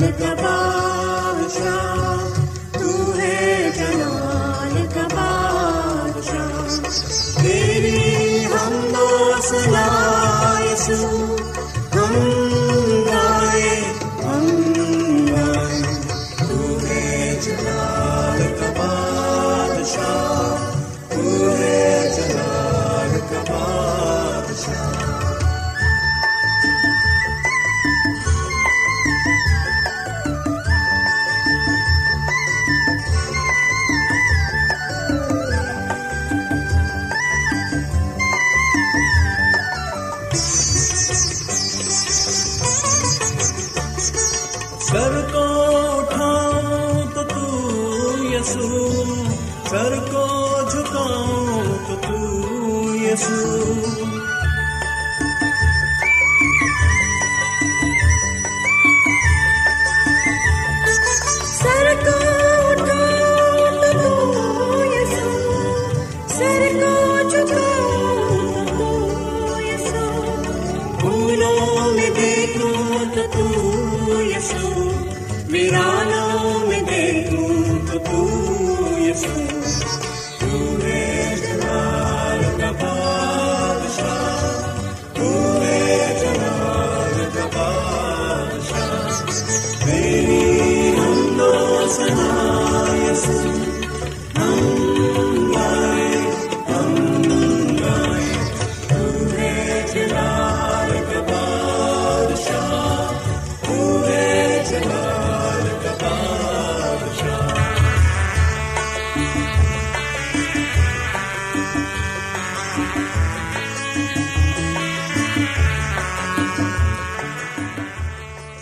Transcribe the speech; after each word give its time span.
سر 0.00 0.67
تو 53.08 53.12
یسو 53.14 53.77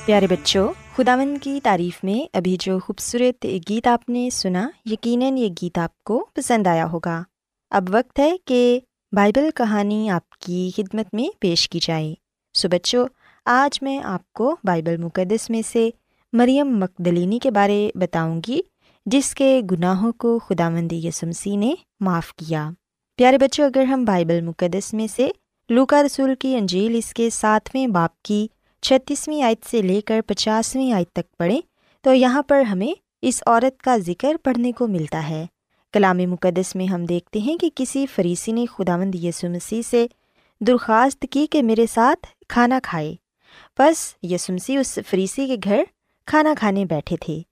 پیارے 0.06 0.27
بچوں 0.27 0.69
خداون 0.97 1.39
کی 1.39 1.61
تعریف 1.62 2.05
میں 2.05 2.37
ابھی 2.37 2.56
جو 2.61 2.78
خوبصورت 2.78 3.47
گیت 3.71 3.87
آپ 3.87 4.09
نے 4.09 4.28
سنا 4.31 4.69
یقیناً 4.84 5.37
یہ 5.37 5.49
گیت 5.62 5.78
آپ 5.78 6.05
کو 6.05 6.19
پسند 6.34 6.67
آیا 6.67 6.87
ہوگا 6.87 7.22
اب 7.71 7.89
وقت 7.93 8.19
ہے 8.19 8.31
کہ 8.44 8.81
بائبل 9.12 9.49
کہانی 9.55 10.11
آپ 10.11 10.39
کی 10.39 10.71
خدمت 10.77 11.15
میں 11.15 11.28
پیش 11.41 11.69
کی 11.69 11.78
جائے 11.83 12.15
سو 12.55 12.69
بچوں 12.69 13.06
آج 13.47 13.78
میں 13.83 13.99
آپ 14.05 14.33
کو 14.33 14.56
بائبل 14.65 14.97
مقدس 14.97 15.50
میں 15.50 15.62
سے 15.72 15.91
مریم 16.33 16.78
مقدلینی 16.78 17.38
کے 17.38 17.50
بارے 17.50 17.91
بتاؤں 17.94 18.41
گی 18.49 18.61
جس 19.06 19.34
کے 19.34 19.61
گناہوں 19.71 20.12
کو 20.12 20.38
خدا 20.38 20.69
مند 20.69 20.93
یسمسی 20.93 21.56
نے 21.56 21.75
معاف 22.00 22.34
کیا 22.34 22.71
پیارے 23.17 23.38
بچوں 23.38 23.67
اگر 23.67 23.83
ہم 23.83 24.05
بائبل 24.05 24.41
مقدس 24.41 24.94
میں 24.94 25.06
سے 25.06 25.28
لوکا 25.71 26.03
رسول 26.03 26.35
کی 26.35 26.56
انجیل 26.56 26.97
اس 26.97 27.14
کے 27.14 27.31
ساتویں 27.31 27.87
باپ 27.87 28.23
کی 28.23 28.47
چھتیسویں 28.87 29.43
آیت 29.43 29.67
سے 29.71 29.83
لے 29.83 30.00
کر 30.00 30.21
پچاسویں 30.27 30.93
آیت 30.93 31.12
تک 31.12 31.37
پڑھیں 31.38 31.61
تو 32.03 32.15
یہاں 32.15 32.43
پر 32.43 32.61
ہمیں 32.61 33.00
اس 33.23 33.43
عورت 33.47 33.83
کا 33.83 33.97
ذکر 33.99 34.37
پڑھنے 34.44 34.73
کو 34.73 34.87
ملتا 34.87 35.29
ہے۔ 35.29 35.47
کلام 35.93 36.17
مقدس 36.17 36.77
میں 36.77 36.87
ہم 36.87 37.05
دیکھتے 37.05 37.38
ہیں 37.38 37.56
کہ 37.56 37.71
کسی 37.75 38.06
فریسی 38.06 38.53
نے 38.53 38.67
خداوند 38.67 39.15
یسوع 39.15 39.50
مسیح 39.50 39.83
سے 39.83 40.06
درخواست 40.61 41.27
کی 41.31 41.47
کہ 41.47 41.62
میرے 41.62 41.87
ساتھ 41.87 42.27
کھانا 42.49 42.79
کھائے۔ 42.83 43.15
بس 43.79 44.15
یسوع 44.23 44.55
مسیح 44.55 44.79
اس 44.79 44.99
فریسی 45.11 45.47
کے 45.47 45.56
گھر 45.65 45.82
کھانا 46.27 46.55
کھانے 46.59 46.85
بیٹھے 46.85 47.17
تھے۔ 47.17 47.43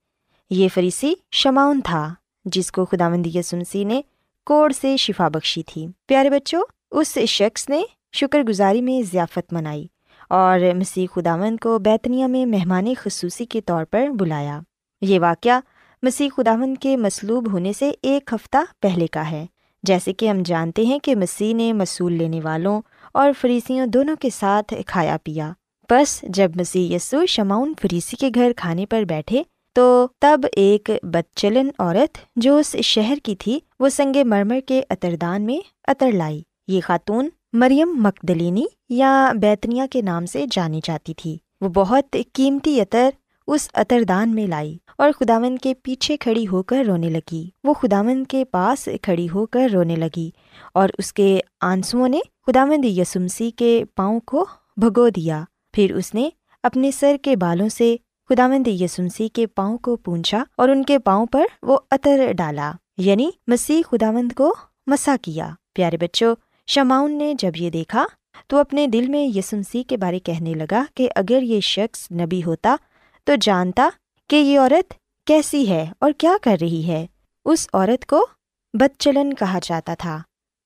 یہ 0.51 0.69
فریسی 0.75 1.15
شماؤن 1.31 1.81
تھا، 1.85 2.15
جس 2.45 2.73
کو 2.73 2.85
خداوند 2.85 3.27
یسوع 3.35 3.59
مسیح 3.59 3.87
نے 3.87 4.03
کوڑ 4.47 4.73
سے 4.81 4.97
شفا 4.97 5.29
بخشی 5.29 5.63
تھی۔ 5.63 5.87
پیارے 6.07 6.31
بچوں، 6.31 6.63
اس 6.91 7.19
شخص 7.19 7.69
نے 7.69 7.83
شکر 8.13 8.43
گزاری 8.43 8.81
میں 8.81 9.03
ضیافت 9.13 9.53
منائی۔ 9.53 9.87
اور 10.29 10.61
مسیح 10.75 11.07
خداوند 11.15 11.57
کو 11.63 11.79
بیتنیا 11.79 12.27
میں 12.27 12.47
مہمان 12.47 12.87
خصوصی 12.99 13.47
کے 13.47 13.61
طور 13.61 13.85
پر 13.85 14.09
بلایا۔ 14.09 14.61
یہ 15.01 15.21
واقعہ 15.21 15.61
مسیح 16.03 16.29
خداوند 16.37 16.79
کے 16.81 16.97
مصلوب 16.97 17.53
ہونے 17.53 17.73
سے 17.73 17.93
ایک 18.03 18.31
ہفتہ 18.33 18.57
پہلے 18.81 19.07
کا 19.07 19.31
ہے۔ 19.31 19.47
جیسے 19.83 20.13
کہ 20.13 20.29
ہم 20.29 20.43
جانتے 20.45 20.85
ہیں 20.85 20.99
کہ 20.99 21.17
مسیح 21.17 21.55
نے 21.55 21.73
مصول 21.73 22.13
لینے 22.13 22.41
والوں 22.41 22.83
اور 23.15 23.31
فریسیوں 23.41 23.87
دونوں 23.87 24.17
کے 24.17 24.31
ساتھ 24.31 24.75
کھایا 24.87 25.17
پیا۔ 25.25 25.53
بس 25.91 26.21
جب 26.23 26.51
مسیح 26.57 26.97
یسو 26.97 27.27
شماؤن 27.27 27.73
فریسی 27.83 28.17
کے 28.17 28.31
گھر 28.35 28.53
کھانے 28.57 28.87
پر 28.87 29.03
بیٹھے 29.03 29.43
تو 29.73 30.07
تب 30.21 30.41
ایک 30.53 30.91
بدچلن 31.03 31.69
عورت 31.79 32.19
جو 32.37 32.57
اس 32.57 32.77
شہر 32.77 33.15
کی 33.23 33.37
تھی، 33.37 33.59
وہ 33.81 33.89
سنگ 33.89 34.17
مرمر 34.25 34.59
کے 34.67 34.83
اتردان 34.91 35.43
میں 35.43 35.59
اتر 35.89 36.13
لائی۔ 36.13 36.43
یہ 36.69 36.81
خاتون 36.81 37.29
مریم 37.57 37.89
مقدلینی 37.97 38.65
یا 38.89 39.33
بیتنیا 39.41 39.87
کے 39.91 40.03
نام 40.03 40.27
سے 40.27 40.45
جانی 40.51 40.81
جاتی 40.85 41.15
تھی۔ 41.15 41.39
وہ 41.61 41.69
بہت 41.69 42.17
قیمتی 42.33 42.81
عطر 42.81 43.11
اس 43.47 43.69
اتردان 43.75 44.35
میں 44.35 44.47
لائی 44.47 44.79
اور 44.99 45.11
خداون 45.21 45.59
کے 45.59 45.75
پیچھے 45.75 46.17
کھڑی 46.17 46.47
ہو 46.49 46.63
کر 46.63 46.85
رونے 46.87 47.11
لگی۔ 47.11 47.49
وہ 47.65 47.75
خداون 47.75 48.25
کے 48.25 48.45
پاس 48.45 48.89
کھڑی 49.03 49.29
ہو 49.35 49.47
کر 49.47 49.69
رونے 49.75 49.97
لگی 49.97 50.31
اور 50.75 50.89
اس 50.99 51.13
کے 51.13 51.41
آنسوؤں 51.61 52.09
نے 52.09 52.19
خداوند 52.47 52.85
یسمسی 52.85 53.51
کے 53.51 53.85
پاؤں 53.97 54.21
کو 54.21 54.47
بھگو 54.77 55.09
دیا۔ 55.09 55.45
پھر 55.73 55.95
اس 55.95 56.15
نے 56.15 56.29
اپنے 56.63 56.91
سر 56.91 57.17
کے 57.23 57.37
بالوں 57.37 57.69
سے 57.69 57.97
خداوند 58.29 58.67
یسمسی 58.67 59.29
کے 59.29 59.47
پاؤں 59.47 59.79
کو 59.79 59.97
پونچھا 59.97 60.45
اور 60.57 60.69
ان 60.69 60.85
کے 60.85 60.99
پاؤں 60.99 61.27
پر 61.27 61.45
وہ 61.63 61.79
عطر 61.91 62.33
ڈالا 62.33 62.73
یعنی 62.99 63.31
مسیح 63.47 63.83
خداوند 63.91 64.33
کو 64.33 64.55
مسا 64.87 65.17
کیا۔ 65.23 65.51
پیارے 65.75 65.97
بچوں 65.97 66.35
شماؤن 66.67 67.19
نے 67.19 67.35
جب 67.39 67.53
یہ 67.57 67.71
دیکھا 67.71 68.07
تو 68.47 68.57
اپنے 68.57 68.87
دل 68.87 69.07
میں 69.09 69.39
یسمسی 69.39 69.83
کے 69.83 69.97
بارے 69.97 70.19
کہنے 70.19 70.53
لگا 70.53 70.85
کہ 70.95 71.09
اگر 71.17 71.43
یہ 71.43 71.61
شخص 71.61 72.13
نبی 72.13 72.45
ہوتا 72.45 72.77
تو 73.25 73.33
جانتا 73.41 73.89
کہ 74.29 74.37
یہ 74.37 74.59
عورت 74.59 74.95
کیسی 75.27 75.69
ہے 75.69 75.93
اور 75.99 76.13
کیا 76.19 76.33
کر 76.43 76.57
رہی 76.61 76.87
ہے۔ 76.87 77.07
اس 77.45 77.69
عورت 77.73 78.07
کو 78.07 78.27
بد 78.75 78.97
چلن 78.99 79.35
کہا 79.35 79.59
جاتا 79.63 79.95
تھا۔ 79.95 80.19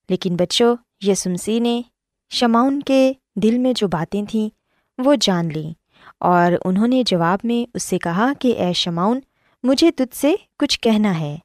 لیکن 0.09 0.37
بچوں 0.37 0.77
یسمسی 1.01 1.59
نے 1.59 1.83
شماؤن 2.31 2.81
کے 2.81 3.13
دل 3.37 3.59
میں 3.59 3.73
جو 3.77 3.89
باتیں 3.89 4.23
تھیں 4.31 4.49
وہ 4.99 5.15
جان 5.21 5.49
لیں 5.49 5.73
اور 6.21 6.53
انہوں 6.65 6.89
نے 6.89 7.03
جواب 7.07 7.39
میں 7.45 7.71
اس 7.75 7.83
سے 7.83 7.99
کہا 7.99 8.33
کہ 8.39 8.59
اے 8.59 8.73
شماؤن 8.73 9.21
مجھے 9.63 9.91
تجھ 9.91 10.17
سے 10.17 10.35
کچھ 10.59 10.81
کہنا 10.81 11.21
ہے۔ 11.21 11.37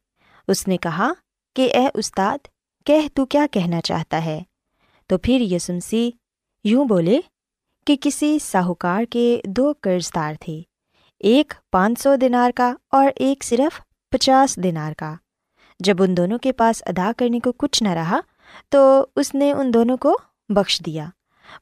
اس 0.47 0.67
نے 0.67 0.77
کہا 0.77 1.11
کہ 1.55 1.73
اے 1.73 1.87
استاد 1.93 2.37
کہہ 2.83 3.07
تو 3.13 3.25
کیا 3.25 3.45
کہنا 3.51 3.81
چاہتا 3.81 4.25
ہے؟ 4.25 4.41
تو 5.07 5.17
پھر 5.17 5.41
یسمسی 5.41 6.11
یوں 6.63 6.85
بولے 6.85 7.19
کہ 7.87 7.95
کسی 8.01 8.39
ساہوکار 8.39 9.03
کے 9.09 9.41
دو 9.45 9.73
قرض 9.81 10.11
دار 10.15 10.33
تھے، 10.39 10.61
ایک 11.19 11.53
پانچ 11.71 12.01
سو 12.01 12.15
دینار 12.15 12.51
کا 12.55 12.73
اور 12.91 13.11
ایک 13.15 13.43
صرف 13.43 13.81
پچاس 14.09 14.55
دینار 14.63 14.93
کا۔ 14.97 15.15
جب 15.79 16.03
ان 16.03 16.17
دونوں 16.17 16.37
کے 16.37 16.51
پاس 16.51 16.83
ادا 16.85 17.11
کرنے 17.17 17.39
کو 17.39 17.51
کچھ 17.51 17.83
نہ 17.83 17.89
رہا، 17.89 18.19
تو 18.69 19.05
اس 19.15 19.35
نے 19.35 19.51
ان 19.51 19.73
دونوں 19.73 19.97
کو 19.97 20.17
بخش 20.49 20.81
دیا۔ 20.85 21.05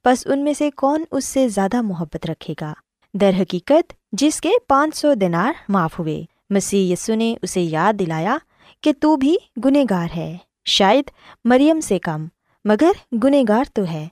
بس 0.05 0.27
ان 0.27 0.43
میں 0.43 0.53
سے 0.53 0.71
کون 0.71 1.03
اس 1.11 1.25
سے 1.25 1.47
زیادہ 1.47 1.81
محبت 1.81 2.29
رکھے 2.29 2.53
گا؟ 2.61 2.73
در 3.13 3.31
حقیقت 3.41 3.93
جس 4.11 4.41
کے 4.41 4.49
پانچ 4.67 4.95
سو 4.95 5.13
دینار 5.13 5.53
معاف 5.69 5.99
ہوئے۔ 5.99 6.23
مسیح 6.49 6.93
یسو 6.93 7.15
نے 7.15 7.35
اسے 7.41 7.61
یاد 7.61 7.93
دلایا 7.93 8.37
کہ 8.81 8.93
تو 8.99 9.15
بھی 9.15 9.35
گنہ 9.65 9.77
گار 9.89 10.07
ہے۔ 10.15 10.37
شاید 10.65 11.03
مریم 11.45 11.79
سے 11.79 11.99
کم، 11.99 12.25
مگر 12.65 12.91
گنہ 13.23 13.35
گار 13.49 13.63
تو 13.73 13.83
ہے۔ 13.83 14.07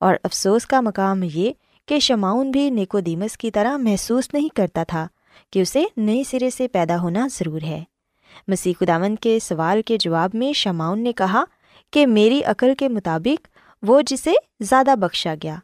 اور 0.00 0.14
افسوس 0.24 0.66
کا 0.66 0.80
مقام 0.80 1.22
یہ 1.22 1.52
کہ 1.88 1.98
شماؤن 1.98 2.50
بھی 2.50 2.70
نیکو 2.70 3.00
دیمس 3.00 3.36
کی 3.36 3.50
طرح 3.50 3.76
محسوس 3.76 4.34
نہیں 4.34 4.48
کرتا 4.56 4.84
تھا 4.84 5.06
کہ 5.52 5.62
اسے 5.62 5.84
نئے 5.96 6.22
سرے 6.24 6.50
سے 6.50 6.68
پیدا 6.68 7.00
ہونا 7.00 7.28
ضرور 7.32 7.62
ہے۔ 7.62 7.84
مسیح 8.48 8.72
خداون 8.80 9.16
کے 9.16 9.38
سوال 9.38 9.82
کے 9.82 9.96
جواب 9.98 10.30
میں 10.34 10.52
شماؤن 10.52 11.02
نے 11.02 11.12
کہا 11.12 11.44
کہ 11.90 12.06
میری 12.06 12.44
عقل 12.44 12.74
کے 12.78 12.88
مطابق 12.88 13.48
وہ 13.82 14.00
جسے 14.06 14.32
زیادہ 14.60 14.94
بخشا 14.96 15.34
گیا۔ 15.42 15.56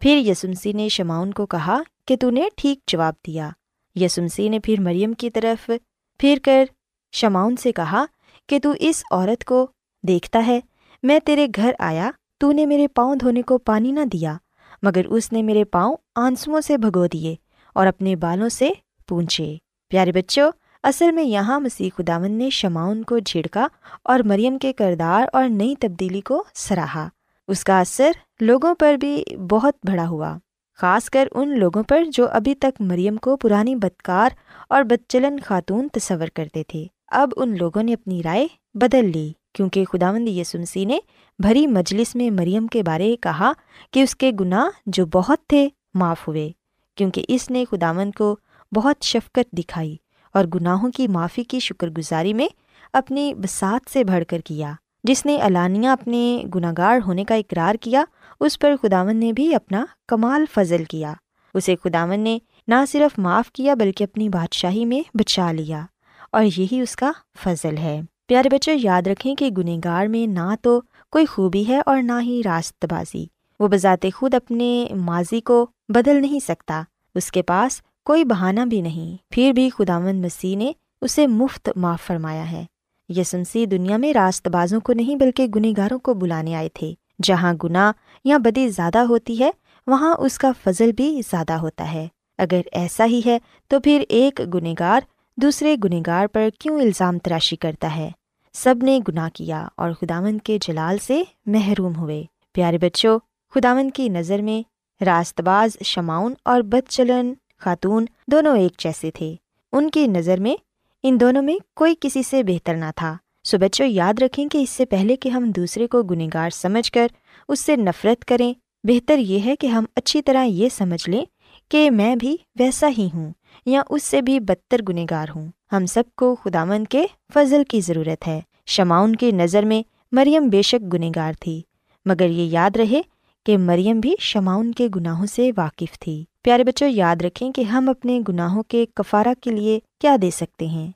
پھر 0.00 0.16
یسمسی 0.16 0.72
نے 0.72 0.88
شماؤن 0.88 1.32
کو 1.32 1.46
کہا 1.46 1.78
کہ 2.06 2.16
تو 2.16 2.30
نے 2.30 2.48
ٹھیک 2.56 2.78
جواب 2.86 3.14
دیا۔ 3.26 3.50
یسمسی 3.94 4.48
نے 4.48 4.60
پھر 4.60 4.80
مریم 4.80 5.12
کی 5.12 5.30
طرف 5.30 5.70
پھر 6.18 6.38
کر 6.44 6.64
شماؤن 7.12 7.56
سے 7.56 7.72
کہا 7.72 8.04
کہ 8.48 8.58
تو 8.58 8.72
اس 8.80 9.02
عورت 9.10 9.44
کو 9.44 9.66
دیکھتا 10.08 10.46
ہے، 10.46 10.60
میں 11.02 11.18
تیرے 11.18 11.46
گھر 11.56 11.72
آیا، 11.78 12.10
تو 12.38 12.52
نے 12.52 12.66
میرے 12.66 12.88
پاؤں 12.88 13.16
دھونے 13.16 13.42
کو 13.42 13.58
پانی 13.58 13.92
نہ 13.92 14.04
دیا، 14.12 14.36
مگر 14.82 15.06
اس 15.06 15.32
نے 15.32 15.42
میرے 15.42 15.64
پاؤں 15.64 15.96
آنسوؤں 16.14 16.60
سے 16.60 16.78
بھگو 16.78 17.06
دیے 17.06 17.36
اور 17.74 17.86
اپنے 17.86 18.16
بالوں 18.16 18.48
سے 18.48 18.70
پونچھے۔ 19.08 19.56
پیارے 19.88 20.12
بچوں، 20.12 20.52
اصل 20.82 21.12
میں 21.12 21.24
یہاں 21.24 21.60
مسیح 21.60 21.90
خداون 21.96 22.32
نے 22.32 22.50
شماؤن 22.50 23.02
کو 23.02 23.18
جھڑکا 23.18 23.66
اور 24.04 24.20
مریم 24.20 24.58
کے 24.58 24.72
کردار 24.72 25.26
اور 25.32 25.48
نئی 25.48 25.74
تبدیلی 25.80 26.20
کو 26.20 26.44
سراہا۔ 26.54 27.08
اس 27.48 27.64
کا 27.64 27.80
اثر 27.80 28.10
لوگوں 28.40 28.74
پر 28.74 28.94
بھی 28.94 29.24
بہت 29.50 29.74
بڑا 29.82 30.08
ہوا، 30.08 30.36
خاص 30.74 31.10
کر 31.10 31.28
ان 31.32 31.58
لوگوں 31.58 31.82
پر 31.82 32.04
جو 32.04 32.28
ابھی 32.28 32.54
تک 32.54 32.80
مریم 32.80 33.16
کو 33.16 33.36
پرانی 33.36 33.76
بدکار 33.76 34.30
اور 34.68 34.82
بدچلن 34.82 35.36
خاتون 35.44 35.88
تصور 35.92 36.26
کرتے 36.34 36.62
تھے۔ 36.68 36.84
اب 37.08 37.30
ان 37.36 37.56
لوگوں 37.58 37.82
نے 37.82 37.92
اپنی 37.92 38.22
رائے 38.22 38.46
بدل 38.74 39.10
لی۔ 39.10 39.32
کیونکہ 39.56 39.84
خداوند 39.84 40.28
یسمسی 40.28 40.84
نے 40.84 40.98
بھری 41.38 41.66
مجلس 41.66 42.14
میں 42.14 42.30
مریم 42.30 42.66
کے 42.66 42.82
بارے 42.82 43.16
کہا 43.20 43.52
کہ 43.92 44.02
اس 44.02 44.16
کے 44.16 44.30
گناہ 44.40 44.66
جو 44.86 45.06
بہت 45.06 45.38
تھے 45.46 45.68
معاف 45.94 46.28
ہوئے، 46.28 46.50
کیونکہ 46.94 47.24
اس 47.28 47.50
نے 47.50 47.64
خداوند 47.70 48.12
کو 48.18 48.36
بہت 48.74 49.04
شفقت 49.04 49.52
دکھائی 49.52 49.96
اور 50.34 50.44
گناہوں 50.44 50.90
کی 50.90 51.08
معافی 51.08 51.44
کی 51.44 51.60
شکر 51.60 51.88
گزاری 51.88 52.34
میں 52.34 52.48
اپنی 52.92 53.34
بسات 53.34 53.90
سے 53.92 54.04
بڑھ 54.04 54.24
کر 54.28 54.38
کیا۔ 54.38 54.72
جس 55.04 55.26
نے 55.26 55.38
علانیہ 55.42 55.88
اپنے 55.88 56.42
گناہ 56.54 56.72
گار 56.78 56.98
ہونے 57.06 57.24
کا 57.24 57.34
اقرار 57.34 57.74
کیا، 57.74 58.04
اس 58.40 58.58
پر 58.58 58.74
خداون 58.82 59.16
نے 59.16 59.32
بھی 59.32 59.54
اپنا 59.54 59.84
کمال 60.08 60.44
فضل 60.54 60.84
کیا۔ 60.84 61.12
اسے 61.54 61.74
خداون 61.84 62.20
نے 62.20 62.38
نہ 62.68 62.84
صرف 62.88 63.18
معاف 63.18 63.52
کیا، 63.52 63.74
بلکہ 63.74 64.04
اپنی 64.04 64.28
بادشاہی 64.28 64.84
میں 64.84 65.16
بچا 65.16 65.52
لیا 65.52 65.86
اور 66.32 66.44
یہی 66.44 66.80
اس 66.80 66.96
کا 66.96 67.12
فضل 67.44 67.76
ہے۔ 67.78 68.00
پیارے 68.26 68.48
بچے 68.48 68.76
یاد 68.82 69.06
رکھیں 69.06 69.34
کہ 69.34 69.50
گنہ 69.50 69.70
گار 69.84 70.06
میں 70.06 70.26
نہ 70.26 70.54
تو 70.62 70.80
کوئی 71.10 71.26
خوبی 71.26 71.68
ہے 71.68 71.80
اور 71.86 72.02
نہ 72.02 72.12
ہی 72.20 72.42
راست 72.44 72.84
بازی 72.90 73.26
وہ 73.60 73.68
بذات 73.68 74.06
خود 74.14 74.34
اپنے 74.34 74.86
ماضی 74.96 75.40
کو 75.40 75.66
بدل 75.88 76.20
نہیں 76.20 76.40
سکتا۔ 76.40 76.82
اس 77.14 77.32
کے 77.32 77.42
پاس 77.42 77.80
کوئی 78.04 78.24
بہانہ 78.24 78.60
بھی 78.60 78.80
نہیں۔ 78.80 79.16
پھر 79.30 79.52
بھی 79.52 79.70
خداون 79.70 80.16
مسیح 80.16 80.56
نے 80.56 80.72
اسے 81.00 81.26
مفت 81.26 81.70
معاف 81.76 82.02
فرمایا 82.02 82.52
ہے۔ 82.52 82.64
یسمسی 83.08 83.66
دنیا 83.66 83.96
میں 83.96 84.12
راست 84.12 84.48
بازوں 84.48 84.80
کو 84.80 84.92
نہیں 84.92 85.16
بلکہ 85.16 85.46
گنہ 85.46 85.66
گاروں 85.76 85.98
کو 85.98 86.14
بلانے 86.14 86.54
آئے 86.54 86.68
تھے۔ 86.74 86.94
جہاں 87.22 87.54
گناہ 87.64 87.92
یا 88.24 88.38
بدی 88.38 88.68
زیادہ 88.68 88.98
ہوتی 88.98 89.40
ہے، 89.40 89.50
وہاں 89.86 90.14
اس 90.18 90.38
کا 90.38 90.52
فضل 90.64 90.92
بھی 90.92 91.20
زیادہ 91.30 91.52
ہوتا 91.52 91.92
ہے۔ 91.92 92.08
اگر 92.38 92.60
ایسا 92.72 93.06
ہی 93.06 93.20
ہے، 93.26 93.38
تو 93.68 93.80
پھر 93.80 94.04
ایک 94.08 94.40
گنہ 94.54 94.68
گار 94.78 95.00
دوسرے 95.42 95.76
گنہ 95.84 95.94
گار 96.06 96.26
پر 96.26 96.48
کیوں 96.58 96.80
الزام 96.80 97.18
تراشی 97.18 97.56
کرتا 97.56 97.96
ہے؟ 97.96 98.10
سب 98.52 98.74
نے 98.82 99.00
گناہ 99.08 99.28
کیا 99.34 99.68
اور 99.76 99.90
خداون 99.90 100.38
کے 100.38 100.58
جلال 100.60 100.98
سے 100.98 101.22
محروم 101.46 101.96
ہوئے۔ 101.96 102.24
پیارے 102.52 102.78
بچوں 102.78 103.18
خداون 103.54 103.90
کی 103.90 104.08
نظر 104.08 104.42
میں 104.42 104.62
راست 105.04 105.40
باز 105.40 105.82
شماؤن 105.84 106.34
اور 106.44 106.60
بد 106.60 106.88
چلن 106.88 107.32
خاتون 107.58 108.04
دونوں 108.26 108.58
ایک 108.58 108.78
جیسے 108.78 109.10
تھے۔ 109.10 109.34
ان 109.72 109.90
کی 109.90 110.06
نظر 110.06 110.40
میں 110.40 110.56
ان 111.02 111.20
دونوں 111.20 111.42
میں 111.42 111.56
کوئی 111.76 111.94
کسی 112.00 112.22
سے 112.22 112.42
بہتر 112.42 112.74
نہ 112.74 112.90
تھا۔ 112.96 113.16
سو 113.44 113.58
بچوں، 113.58 113.86
یاد 113.86 114.14
رکھیں 114.22 114.48
کہ 114.48 114.58
اس 114.58 114.70
سے 114.70 114.86
پہلے 114.86 115.16
کہ 115.16 115.28
ہم 115.28 115.50
دوسرے 115.50 115.86
کو 115.86 116.02
گنہ 116.02 116.24
گار 116.34 116.50
سمجھ 116.50 116.92
کر 116.92 117.06
اس 117.48 117.60
سے 117.60 117.76
نفرت 117.76 118.24
کریں، 118.24 118.54
بہتر 118.84 119.18
یہ 119.18 119.40
ہے 119.44 119.56
کہ 119.56 119.66
ہم 119.66 119.84
اچھی 119.96 120.22
طرح 120.22 120.44
یہ 120.44 120.68
سمجھ 120.68 121.10
لیں 121.10 121.24
کہ 121.68 121.90
میں 121.90 122.16
بھی 122.16 122.36
ویسا 122.58 122.88
ہی 122.98 123.08
ہوں۔ 123.14 123.32
یا 123.66 123.82
اس 123.90 124.02
سے 124.02 124.22
بھی 124.22 124.40
بدتر 124.40 124.80
گنہ 124.88 125.00
گار 125.10 125.26
ہوں۔ 125.36 125.48
ہم 125.72 125.86
سب 125.86 126.02
کو 126.16 126.36
خدامن 126.44 126.84
کے 126.84 127.06
فضل 127.34 127.62
کی 127.64 127.80
ضرورت 127.80 128.28
ہے۔ 128.28 128.40
شماؤن 128.66 129.16
کی 129.16 129.30
نظر 129.30 129.62
میں 129.62 129.82
مریم 130.12 130.48
بے 130.48 130.62
شک 130.62 130.92
گنہ 130.92 131.04
گار 131.16 131.32
تھی۔ 131.40 131.62
مگر 132.04 132.28
یہ 132.28 132.42
یاد 132.42 132.76
رہے 132.76 133.02
کہ 133.46 133.58
مریم 133.58 134.00
بھی 134.00 134.14
شماؤن 134.20 134.72
کے 134.72 134.88
گناہوں 134.96 135.26
سے 135.26 135.50
واقف 135.56 135.98
تھی۔ 135.98 136.24
پیارے 136.42 136.64
بچوں، 136.64 136.88
یاد 136.88 137.16
رکھیں 137.22 137.52
کہ 137.52 137.62
ہم 137.62 137.88
اپنے 137.88 138.20
گناہوں 138.28 138.62
کے 138.62 138.86
کفارہ 138.94 139.28
کے 139.40 139.50
لیے 139.50 139.80
کیا 140.00 140.16
دے 140.22 140.30
سکتے 140.30 140.66
ہیں۔ 140.66 140.90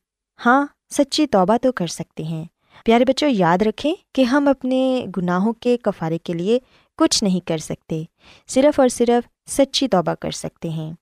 ہاں 0.46 0.66
سچی 0.90 1.26
توبہ 1.26 1.56
تو 1.62 1.72
کر 1.72 1.86
سکتے 1.86 2.22
ہیں۔ 2.22 2.44
پیارے 2.84 3.04
بچوں، 3.04 3.28
یاد 3.28 3.62
رکھیں 3.62 3.94
کہ 4.14 4.22
ہم 4.22 4.48
اپنے 4.48 5.06
گناہوں 5.16 5.52
کے 5.52 5.76
کفارے 5.82 6.18
کے 6.18 6.32
لیے 6.32 6.58
کچھ 6.96 7.24
نہیں 7.24 7.46
کر 7.46 7.58
سکتے۔ 7.58 8.02
صرف 8.48 8.80
اور 8.80 8.88
صرف 8.88 9.50
سچی 9.50 9.88
توبہ 9.88 10.14
کر 10.20 10.30
سکتے 10.30 10.68
ہیں۔ 10.68 10.92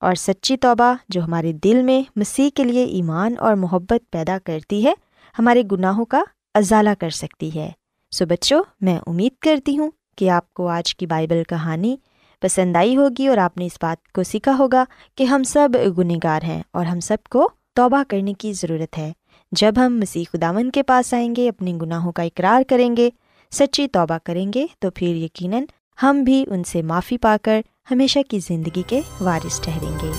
اور 0.00 0.14
سچی 0.14 0.56
توبہ 0.56 0.94
جو 1.08 1.22
ہمارے 1.22 1.52
دل 1.52 1.82
میں 1.82 2.02
مسیح 2.16 2.50
کے 2.54 2.64
لیے 2.64 2.84
ایمان 2.84 3.34
اور 3.38 3.54
محبت 3.54 4.10
پیدا 4.10 4.38
کرتی 4.44 4.84
ہے، 4.84 4.92
ہمارے 5.38 5.62
گناہوں 5.72 6.04
کا 6.04 6.22
ازالہ 6.54 6.90
کر 6.98 7.10
سکتی 7.10 7.54
ہے۔ 7.54 7.70
سو 8.10 8.26
بچوں، 8.26 8.62
میں 8.80 8.98
امید 9.06 9.32
کرتی 9.40 9.78
ہوں 9.78 9.90
کہ 10.16 10.30
آپ 10.30 10.54
کو 10.54 10.68
آج 10.68 10.96
کی 10.96 11.06
بائبل 11.06 11.42
کہانی 11.48 11.96
پسند 12.40 12.76
آئی 12.76 12.96
ہوگی 12.96 13.26
اور 13.26 13.38
آپ 13.38 13.56
نے 13.56 13.66
اس 13.66 13.78
بات 13.82 14.12
کو 14.12 14.22
سیکھا 14.22 14.56
ہوگا 14.58 14.84
کہ 15.14 15.24
ہم 15.24 15.42
سب 15.42 15.68
گنہ 15.98 16.12
گار 16.24 16.42
ہیں 16.42 16.62
اور 16.70 16.86
ہم 16.86 17.00
سب 17.00 17.16
کو 17.30 17.48
توبہ 17.74 18.02
کرنے 18.08 18.34
کی 18.34 18.52
ضرورت 18.52 18.98
ہے۔ 18.98 19.12
جب 19.52 19.72
ہم 19.76 19.98
مسیح 19.98 20.24
خداون 20.32 20.70
کے 20.70 20.82
پاس 20.82 21.14
آئیں 21.14 21.36
گے، 21.36 21.48
اپنے 21.48 21.72
گناہوں 21.82 22.12
کا 22.12 22.22
اقرار 22.22 22.62
کریں 22.68 22.96
گے، 22.96 23.10
سچی 23.50 23.88
توبہ 23.88 24.18
کریں 24.24 24.52
گے، 24.54 24.66
تو 24.78 24.90
پھر 24.90 25.08
یقیناً 25.08 25.62
ہم 26.02 26.22
بھی 26.24 26.44
ان 26.50 26.64
سے 26.64 26.82
معافی 26.82 27.18
پا 27.18 27.36
کر 27.42 27.60
ہمیشہ 27.90 28.18
کی 28.28 28.38
زندگی 28.38 28.82
کے 28.86 29.00
وارث 29.20 29.60
ٹھہریں 29.60 29.96
گے۔ 30.02 30.10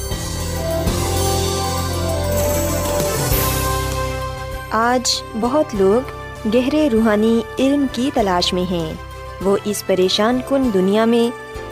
آج 4.71 5.23
بہت 5.39 5.65
لوگ 5.73 6.09
گہرے 6.53 6.89
روحانی 6.91 7.39
علم 7.59 7.85
کی 7.91 8.11
تلاش 8.13 8.53
میں 8.53 8.71
ہیں۔ 8.71 8.93
وہ 9.41 9.57
اس 9.63 9.83
پریشان 9.87 10.39
کن 10.49 10.73
دنیا 10.73 11.05
میں 11.05 11.31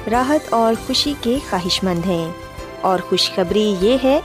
راحت 0.09 0.53
اور 0.53 0.73
خوشی 0.87 1.13
کے 1.21 1.37
خواہش 1.49 1.83
مند 1.83 2.05
ہیں۔ 2.05 2.31
اور 2.81 2.99
خوشخبری 3.09 3.75
یہ 3.79 3.97
ہے 4.03 4.19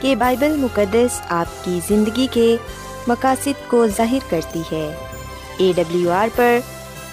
کہ 0.00 0.16
بائبل 0.16 0.56
مقدس 0.56 1.20
آپ 1.28 1.64
کی 1.64 1.80
زندگی 1.88 2.26
کے 2.30 2.56
مقاصد 3.06 3.70
کو 3.70 3.86
ظاہر 3.86 4.30
کرتی 4.30 4.60
ہے۔ 4.60 4.94
اے 5.56 5.72
ڈبلیو 5.76 6.10
آر 6.10 6.28
پر 6.36 6.58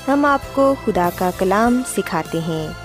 ہم 0.07 0.25
آپ 0.25 0.41
کو 0.53 0.75
خدا 0.85 1.09
کا 1.15 1.31
کلام 1.37 1.81
سکھاتے 1.97 2.39
ہیں۔ 2.39 2.84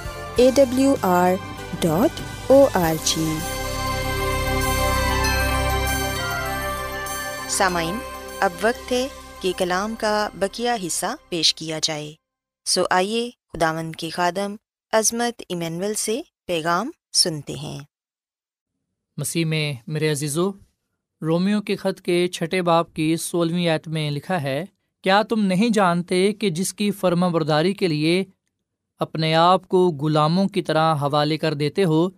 A 0.35 0.49
W 0.55 0.95
R 1.01 1.31
dot 1.79 2.19
O 2.51 2.65
R 2.73 2.93
G 3.03 3.25
سامعین 7.49 7.97
اب 8.39 8.49
وقت 8.61 8.91
ہے 8.91 9.07
کہ 9.41 9.51
کلام 9.57 9.95
کا 9.95 10.29
بکیا 10.33 10.75
حصہ 10.87 11.05
پیش 11.29 11.55
کیا 11.55 11.79
جائے۔ 11.83 12.13
سو 12.65 12.83
آئیے 12.91 13.29
خداون 13.53 13.91
کے 13.91 14.09
خادم 14.09 14.55
عظمت 14.91 15.41
ایمینول 15.49 15.93
سے 15.93 16.21
پیغام 16.45 16.91
سنتے 17.13 17.53
ہیں۔ 17.53 17.79
مسیح 19.17 19.45
میں 19.45 19.73
میرے 19.87 20.11
عزیزو 20.11 20.51
رومیو 21.21 21.61
کے 21.61 21.75
خط 21.75 22.01
کے 22.01 22.27
چھٹے 22.27 22.61
باپ 22.61 22.93
کی 22.93 23.17
سولہویں 23.17 23.67
آیت 23.67 23.87
میں 23.87 24.11
لکھا 24.11 24.41
ہے 24.41 24.65
کیا 25.01 25.21
تم 25.21 25.45
نہیں 25.45 25.69
جانتے 25.69 26.31
کہ 26.33 26.49
جس 26.49 26.73
کی 26.73 26.91
فرما 26.91 27.27
برداری 27.27 27.73
کے 27.73 27.87
لیے 27.87 28.23
اپنے 29.01 29.35
آپ 29.35 29.67
کو 29.67 29.89
غلاموں 30.01 30.47
کی 30.47 30.61
طرح 30.61 30.95
حوالے 30.95 31.37
کر 31.37 31.53
دیتے 31.53 31.83
ہو، 31.83 32.09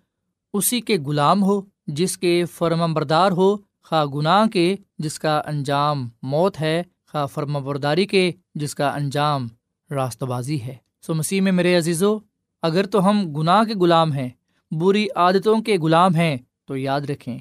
اسی 0.54 0.82
کے 0.82 0.98
غلام 1.06 1.44
ہو 1.44 1.62
جس 1.88 2.18
کے 2.18 2.46
فرما 2.46 2.86
بردار 2.86 3.32
ہو، 3.32 3.58
خواہ 3.58 4.06
گناہ 4.06 4.46
کے 4.46 4.76
جس 4.98 5.20
کا 5.20 5.42
انجام 5.46 6.10
موت 6.22 6.62
ہے، 6.62 6.84
خواہ 7.12 7.26
فرما 7.26 7.60
برداری 7.60 8.06
کے 8.06 8.32
جس 8.56 8.76
کا 8.76 8.90
انجام 8.90 9.48
راست 9.92 10.24
بازی 10.24 10.62
ہے۔ 10.62 10.76
سو 11.02 11.14
مسیح 11.14 11.42
میں 11.42 11.52
میرے 11.52 11.76
عزیزو، 11.76 12.18
اگر 12.62 12.86
تو 12.86 13.10
ہم 13.10 13.34
گناہ 13.34 13.64
کے 13.64 13.74
غلام 13.74 14.14
ہیں، 14.14 14.30
بری 14.72 15.08
عادتوں 15.16 15.62
کے 15.62 15.78
غلام 15.78 16.16
ہیں، 16.16 16.38
تو 16.66 16.78
یاد 16.78 17.02
رکھیں، 17.02 17.40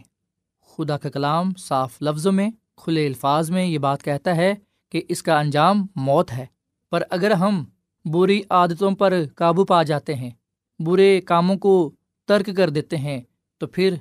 خدا 0.69 0.99
کا 0.99 1.09
کلام 1.09 1.53
صاف 1.59 2.03
لفظوں 2.03 2.33
میں، 2.33 2.51
کھلے 2.77 3.07
الفاظ 3.07 3.51
میں 3.51 3.67
یہ 3.67 3.79
بات 3.79 4.03
کہتا 4.03 4.37
ہے 4.37 4.55
کہ 4.91 5.03
اس 5.09 5.23
کا 5.23 5.39
انجام 5.39 5.87
موت 5.97 6.33
ہے۔ 6.33 6.47
پر 6.91 7.03
اگر 7.11 7.31
ہم 7.31 7.65
بری 8.05 8.43
عادتوں 8.51 8.93
پر 8.93 9.15
قابو 9.37 9.65
پا 9.65 9.83
جاتے 9.83 10.15
ہیں، 10.15 10.31
برے 10.79 11.21
کاموں 11.21 11.57
کو 11.57 11.91
ترک 12.25 12.51
کر 12.57 12.71
دیتے 12.71 12.97
ہیں، 12.97 13.21
تو 13.59 13.67
پھر 13.67 13.95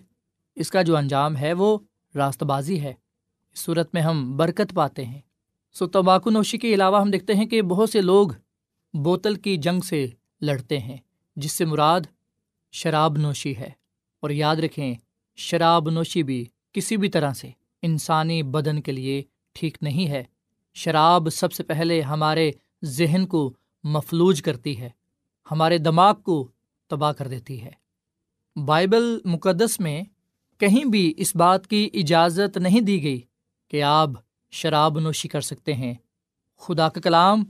اس 0.56 0.72
کا 0.72 0.82
جو 0.82 0.98
انجام 0.98 1.38
ہے 1.38 1.54
وہ 1.54 1.78
راست 2.16 2.44
بازی 2.44 2.82
ہے۔ 2.82 2.94
اس 3.54 3.60
صورت 3.60 3.90
میں 3.94 4.02
ہم 4.02 4.38
برکت 4.38 4.74
پاتے 4.76 5.06
ہیں۔ 5.06 5.22
سو 5.74 5.88
تمباکو 5.88 6.30
نوشی 6.30 6.58
کے 6.58 6.74
علاوہ 6.74 7.02
ہم 7.02 7.12
دیکھتے 7.12 7.34
ہیں 7.34 7.46
کہ 7.46 7.62
بہت 7.62 7.90
سے 7.90 8.02
لوگ 8.02 8.28
بوتل 8.94 9.36
کی 9.36 9.58
جنگ 9.58 9.80
سے 9.80 10.08
لڑتے 10.42 10.80
ہیں، 10.80 10.98
جس 11.36 11.52
سے 11.52 11.66
مراد 11.66 12.02
شراب 12.72 13.18
نوشی 13.18 13.58
ہے۔ 13.58 13.70
اور 14.20 14.30
یاد 14.30 14.56
رکھیں، 14.56 14.96
شراب 15.36 15.90
نوشی 15.90 16.24
بھی 16.24 16.46
کسی 16.74 16.98
بھی 16.98 17.10
طرح 17.10 17.34
سے 17.34 17.50
انسانی 17.82 18.44
بدن 18.44 18.82
کے 18.82 18.92
لیے 18.92 19.24
ٹھیک 19.54 19.78
نہیں 19.82 20.08
ہے۔ 20.08 20.24
شراب 20.74 21.28
سب 21.32 21.54
سے 21.54 21.64
پہلے 21.64 22.02
ہمارے 22.02 22.52
ذہن 22.84 23.26
کو 23.26 23.54
مفلوج 23.84 24.42
کرتی 24.42 24.82
ہے، 24.82 24.90
ہمارے 25.52 25.78
دماغ 25.78 26.16
کو 26.16 26.52
تباہ 26.90 27.12
کر 27.12 27.28
دیتی 27.28 27.64
ہے۔ 27.64 27.72
بائبل 28.66 29.20
مقدس 29.26 29.80
میں 29.80 30.04
کہیں 30.58 30.86
بھی 30.86 31.14
اس 31.18 31.36
بات 31.36 31.68
کی 31.68 31.90
اجازت 31.94 32.58
نہیں 32.58 32.82
دی 32.82 33.04
گئی 33.04 33.22
کہ 33.68 33.84
آپ 33.84 34.10
شراب 34.52 35.00
نوشی 35.00 35.28
کر 35.28 35.42
سکتے 35.42 35.74
ہیں۔ 35.74 35.94
خدا 36.58 36.90
کا 36.90 37.02
کلام 37.02 37.44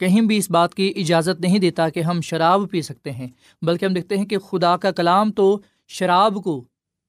کہیں 0.00 0.20
بھی 0.20 0.36
اس 0.36 0.50
بات 0.50 0.74
کی 0.74 0.92
اجازت 0.96 1.40
نہیں 1.40 1.58
دیتا 1.58 1.88
کہ 1.88 2.00
ہم 2.00 2.20
شراب 2.20 2.60
پی 2.70 2.82
سکتے 2.82 3.12
ہیں، 3.12 3.28
بلکہ 3.62 3.84
ہم 3.84 3.94
دیکھتے 3.94 4.16
ہیں 4.16 4.26
کہ 4.26 4.38
خدا 4.38 4.76
کا 4.76 4.90
کلام 4.90 5.32
تو 5.32 5.60
شراب 5.88 6.44
کو 6.44 6.64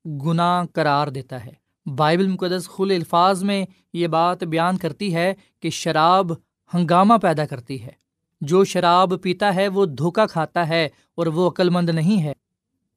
گناہ 0.05 0.65
قرار 0.74 1.07
دیتا 1.07 1.45
ہے۔ 1.45 1.53
بائبل 1.95 2.27
مقدس 2.27 2.69
خل 2.69 2.91
الفاظ 2.91 3.43
میں 3.43 3.65
یہ 3.93 4.07
بات 4.07 4.43
بیان 4.43 4.77
کرتی 4.77 5.15
ہے 5.15 5.33
کہ 5.59 5.69
شراب 5.69 6.31
ہنگامہ 6.74 7.13
پیدا 7.21 7.45
کرتی 7.45 7.83
ہے۔ 7.83 8.04
جو 8.41 8.63
شراب 8.63 9.13
پیتا 9.21 9.55
ہے 9.55 9.67
وہ 9.67 9.85
دھوکا 9.85 10.25
کھاتا 10.25 10.67
ہے 10.67 10.89
اور 11.15 11.27
وہ 11.27 11.49
عقل 11.49 11.69
مند 11.69 11.89
نہیں 11.89 12.23
ہے۔ 12.23 12.33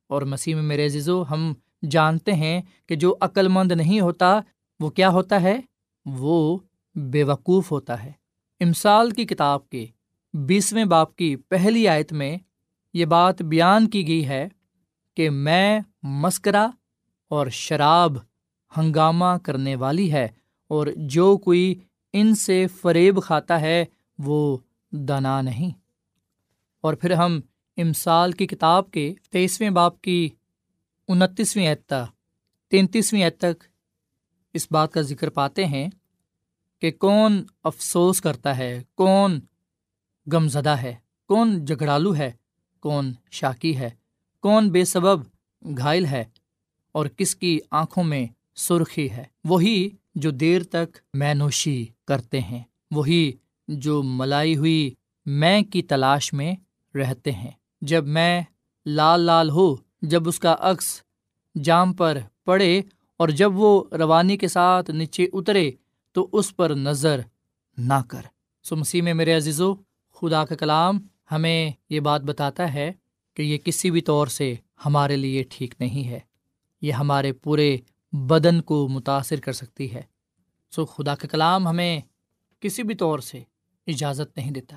اور 0.09 0.23
مسیح 0.23 0.55
میں 0.55 0.63
میرے 0.63 0.87
عزیزو، 0.87 1.23
ہم 1.31 1.53
جانتے 1.91 2.33
ہیں 2.33 2.63
کہ 2.87 2.95
جو 2.95 3.15
عقل 3.21 3.49
مند 3.49 3.73
نہیں 3.73 4.01
ہوتا، 4.01 4.41
وہ 4.81 4.91
کیا 4.91 5.09
ہوتا 5.09 5.43
ہے؟ 5.43 5.61
وہ 6.07 6.59
بے 6.95 7.25
وقوف 7.25 7.71
ہوتا 7.71 8.05
ہے۔ 8.05 8.13
امسال 8.61 9.11
کی 9.11 9.25
کتاب 9.25 9.69
کے 9.69 9.87
بیسویں 10.35 10.85
باپ 10.85 11.17
کی 11.17 11.37
پہلی 11.37 11.89
آیت 11.89 12.13
میں 12.13 12.37
یہ 12.95 13.05
بات 13.05 13.43
بیان 13.43 13.91
کی 13.91 14.09
گئی 14.09 14.29
ہے 14.29 14.49
کہ 15.17 15.31
میں 15.31 15.81
مسکرا 16.03 16.71
اور 17.29 17.47
شراب 17.47 18.13
ہنگامہ 18.77 19.39
کرنے 19.43 19.77
والی 19.77 20.13
ہے 20.13 20.29
اور 20.69 20.87
جو 20.97 21.37
کوئی 21.37 21.75
ان 22.13 22.35
سے 22.35 22.67
فریب 22.67 23.23
کھاتا 23.23 23.61
ہے، 23.61 23.85
وہ 24.19 24.59
دنا 24.91 25.41
نہیں۔ 25.41 25.71
اور 26.81 26.95
پھر 26.95 27.11
ہم 27.11 27.41
امسال 27.77 28.33
کی 28.33 28.47
کتاب 28.47 28.91
کے 28.91 29.15
تیسویں 29.31 29.71
باپ 29.71 30.01
کی 30.01 30.29
انتیسویں 31.09 31.69
اعتہ 31.69 32.07
تینتیسویں 32.69 33.25
عید 33.25 33.39
تک 33.39 33.65
اس 34.53 34.69
بات 34.71 34.93
کا 34.93 35.01
ذکر 35.01 35.31
پاتے 35.31 35.67
ہیں 35.67 35.89
کہ 36.81 36.91
کون 36.91 37.45
افسوس 37.65 38.21
کرتا 38.21 38.59
ہے، 38.59 38.83
کون 38.95 39.41
غم 40.33 40.49
زدہ 40.49 40.71
ہے، 40.71 40.95
کون 41.27 41.65
جھگڑالو 41.65 42.17
ہے، 42.17 42.33
کون 42.81 43.13
شاکی 43.31 43.77
ہے، 43.77 43.91
کون 44.41 44.71
بے 44.71 44.85
سبب 44.85 45.23
گھائل 45.79 46.07
ہے 46.07 46.25
اور 46.93 47.07
کس 47.07 47.37
کی 47.37 47.59
آنکھوں 47.71 48.05
میں 48.05 48.27
سرخی 48.55 49.11
ہے۔ 49.11 49.25
وہی 49.45 49.89
جو 50.15 50.31
دیر 50.31 50.63
تک 50.63 50.99
میں 51.15 51.35
نوشی 51.35 51.87
کرتے 52.05 52.41
ہیں، 52.41 52.63
وہی 52.91 53.33
جو 53.69 54.03
ملائی 54.03 54.57
ہوئی 54.57 54.91
میں 55.27 55.63
کی 55.63 55.83
تلاش 55.83 56.33
میں 56.33 56.55
رہتے 56.97 57.33
ہیں۔ 57.33 57.51
جب 57.81 58.07
میں 58.07 58.43
لال 58.87 59.21
لال 59.21 59.51
ہو 59.51 59.77
جب 60.03 60.29
اس 60.29 60.41
کا 60.41 60.57
عکس 60.59 61.03
جام 61.65 61.93
پر 61.93 62.19
پڑے 62.45 62.83
اور 63.17 63.29
جب 63.29 63.53
وہ 63.55 63.85
روانی 63.93 64.37
کے 64.37 64.49
ساتھ 64.49 64.91
نیچے 64.91 65.27
اترے، 65.33 65.71
تو 66.13 66.29
اس 66.33 66.57
پر 66.57 66.71
نظر 66.71 67.21
نہ 67.79 68.03
کر۔ 68.09 68.23
سو 68.63 68.77
مسیح 68.77 69.03
میں 69.03 69.15
میرے 69.15 69.37
عزیزو، 69.37 69.75
خدا 70.13 70.45
کا 70.45 70.55
کلام 70.55 70.99
ہمیں 71.33 71.71
یہ 71.91 72.01
بات 72.01 72.21
بتاتا 72.21 72.75
ہے 72.75 72.93
کہ 73.35 73.43
یہ 73.43 73.59
کسی 73.59 73.91
بھی 73.91 74.01
طور 74.01 74.27
سے 74.27 74.55
ہمارے 74.87 75.17
لیے 75.17 75.45
ٹھیک 75.51 75.75
نہیں 75.81 76.09
ہے۔ 76.09 76.21
یہ 76.83 76.93
ہمارے 76.93 77.33
پورے 77.33 77.77
بدن 78.13 78.61
کو 78.61 78.89
متاثر 78.89 79.41
کر 79.41 79.53
سکتی 79.53 79.93
ہے۔ 79.93 80.03
سو 80.71 80.87
خدا 80.87 81.15
کا 81.15 81.29
کلام 81.29 81.69
ہمیں 81.69 82.01
کسی 82.61 82.83
بھی 82.83 82.95
طور 82.95 83.19
سے 83.19 83.43
اجازت 83.89 84.37
نہیں 84.37 84.51
دیتا 84.51 84.77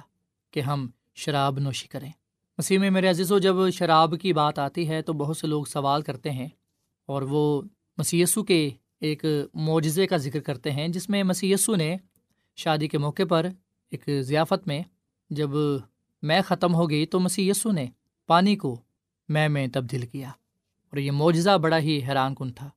کہ 0.51 0.59
ہم 0.59 0.87
شراب 1.15 1.59
نوشی 1.59 1.87
کریں۔ 1.87 2.11
مسیح 2.57 2.79
میں 2.79 2.89
میرے 2.89 3.09
عزیز 3.09 3.31
و 3.31 3.39
جب 3.39 3.55
شراب 3.73 4.13
کی 4.21 4.33
بات 4.33 4.59
آتی 4.59 4.89
ہے 4.89 5.01
تو 5.01 5.13
بہت 5.13 5.37
سے 5.37 5.47
لوگ 5.47 5.63
سوال 5.63 6.01
کرتے 6.01 6.31
ہیں 6.31 6.47
اور 7.05 7.21
وہ 7.21 7.61
مسیسو 7.97 8.43
کے 8.43 8.69
ایک 8.99 9.25
معجزے 9.53 10.07
کا 10.07 10.17
ذکر 10.17 10.39
کرتے 10.39 10.71
ہیں، 10.71 10.87
جس 10.87 11.09
میں 11.09 11.23
مسیسو 11.23 11.75
نے 11.75 11.97
شادی 12.55 12.87
کے 12.87 12.97
موقع 12.97 13.23
پر 13.29 13.45
ایک 13.91 14.09
ضیافت 14.21 14.67
میں 14.67 14.81
جب 15.29 15.49
میں 16.21 16.41
ختم 16.41 16.75
ہو 16.75 16.89
گئی 16.89 17.05
تو 17.05 17.19
مسیسو 17.19 17.71
نے 17.71 17.85
پانی 18.27 18.55
کو 18.55 18.81
میں 19.29 19.49
میں 19.49 19.67
تبدیل 19.73 20.05
کیا 20.05 20.29
اور 20.29 20.97
یہ 20.97 21.11
معجزہ 21.11 21.57
بڑا 21.57 21.79
ہی 21.79 22.01
حیران 22.07 22.35
کن 22.35 22.51
تھا۔ 22.51 22.69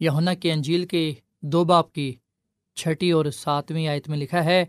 یہنا 0.00 0.34
کے 0.34 0.52
انجیل 0.52 0.86
کے 0.86 1.14
دو 1.42 1.64
باپ 1.64 1.92
کی 1.92 2.14
چھٹی 2.74 3.10
اور 3.10 3.24
ساتویں 3.24 3.86
آیت 3.86 4.08
میں 4.08 4.18
لکھا 4.18 4.44
ہے 4.44 4.64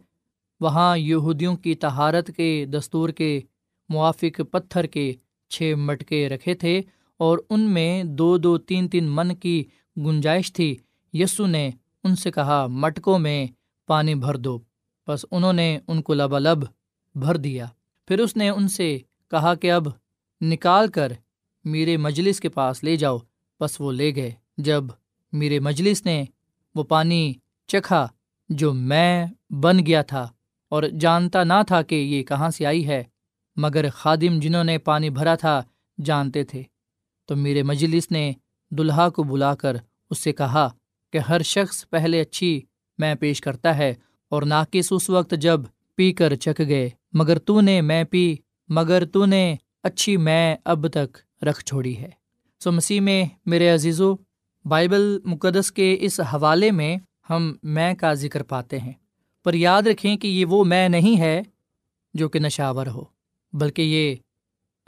وہاں 0.60 0.98
یہودیوں 0.98 1.56
کی 1.56 1.76
تہارت 1.76 2.32
کے، 2.38 2.66
دستور 2.66 3.10
کے، 3.10 3.42
موافق 3.90 4.42
پتھر 4.52 4.86
کے 4.86 5.14
چھ 5.50 5.74
مٹکے 5.78 6.30
رکھے 6.30 6.54
تھے 6.54 6.82
اور 7.18 7.38
ان 7.50 7.60
میں 7.60 8.04
دو 8.04 8.38
دو 8.38 8.58
تین 8.58 8.88
تین 8.88 9.04
من 9.08 9.36
کی 9.36 9.64
گنجائش 9.98 10.54
تھی۔ 10.54 10.76
یسو 11.14 11.48
نے 11.48 11.70
ان 12.04 12.16
سے 12.16 12.32
کہا، 12.32 12.68
مٹکوں 12.68 13.20
میں 13.20 13.48
پانی 13.88 14.16
بھر 14.16 14.38
دو۔ 14.38 14.60
بس 15.08 15.26
انہوں 15.32 15.54
نے 15.54 15.80
ان 15.88 16.02
کو 16.02 16.14
لبالب 16.14 16.58
بھر 17.16 17.38
دیا۔ 17.38 17.66
پھر 18.08 18.20
اس 18.20 18.38
نے 18.38 18.50
ان 18.50 18.68
سے 18.68 18.98
کہا 19.32 19.56
کہ 19.56 19.72
اب 19.72 19.88
نکال 20.42 20.88
کر 20.88 21.12
میرے 21.66 21.98
مجلس 21.98 22.40
کے 22.40 22.50
پاس 22.50 22.84
لے 22.84 22.96
جاؤ۔ 22.96 23.18
بس 23.60 23.82
وہ 23.82 23.92
لے 23.92 24.16
گئے۔ 24.16 24.32
جب 24.58 24.84
میرے 25.32 25.60
مجلس 25.60 26.06
نے 26.06 26.26
وہ 26.76 26.84
پانی 26.84 27.34
چکھا 27.68 28.08
جو 28.50 28.74
میں 28.74 29.26
بن 29.50 29.86
گیا 29.86 30.02
تھا۔ 30.02 30.28
اور 30.70 30.84
جانتا 30.84 31.44
نہ 31.44 31.54
تھا 31.68 31.82
کہ 31.82 31.96
یہ 31.96 32.24
کہاں 32.24 32.50
سے 32.50 32.66
آئی 32.66 32.88
ہے، 32.88 33.04
مگر 33.56 33.90
خادم 33.90 34.40
جنہوں 34.40 34.64
نے 34.64 34.78
پانی 34.78 35.10
بھرا 35.10 35.36
تھا 35.36 35.64
جانتے 36.06 36.44
تھے۔ 36.44 36.64
تو 37.26 37.36
میرے 37.36 37.64
مجلس 37.64 38.12
نے 38.12 38.32
دلہا 38.72 39.10
کو 39.10 39.24
بلا 39.24 39.56
کر 39.56 39.78
اس 40.10 40.20
سے 40.20 40.32
کہا 40.32 40.70
کہ 41.14 41.18
ہر 41.18 41.42
شخص 41.42 41.90
پہلے 41.90 42.22
اچھی 42.22 42.62
میں 42.98 43.16
پیش 43.16 43.42
کرتا 43.42 43.78
ہے 43.78 43.94
اور 44.30 44.42
ناقص 44.42 44.88
اس 44.92 45.10
وقت 45.10 45.34
جب 45.42 45.62
پی 45.96 46.14
کر 46.14 46.36
چک 46.36 46.60
گئے، 46.60 46.90
مگر 47.14 47.40
تو 47.40 47.62
نے 47.62 47.82
میں 47.82 48.04
پی، 48.04 48.36
مگر 48.70 49.06
تو 49.06 49.26
نے 49.26 49.56
اچھی 49.84 50.18
میں 50.18 50.56
اب 50.66 50.88
تک 50.88 51.44
رکھ 51.44 51.66
چھوڑی 51.66 51.98
ہے۔ 51.98 52.10
سو 52.60 52.72
مسیح 52.72 53.02
میں 53.02 53.26
میرے 53.46 53.70
عزیزو، 53.70 54.16
بائبل 54.66 55.20
مقدس 55.26 55.72
کے 55.72 55.98
اس 56.00 56.20
حوالے 56.20 56.72
میں 56.72 56.98
ہم 57.30 57.54
میں 57.64 57.94
کا 57.94 58.14
ذکر 58.14 58.44
پاتے 58.44 58.80
ہیں۔ 58.80 58.94
پر 59.48 59.54
یاد 59.54 59.82
رکھیں 59.82 60.18
کہ 60.18 60.28
یہ 60.28 60.46
وہ 60.46 60.64
میں 60.64 60.90
نہیں 60.90 61.20
ہے 61.20 61.42
جو 62.14 62.30
کہ 62.30 62.40
نشاور 62.40 62.88
ہو، 62.88 63.04
بلکہ 63.54 63.82
یہ 63.82 64.16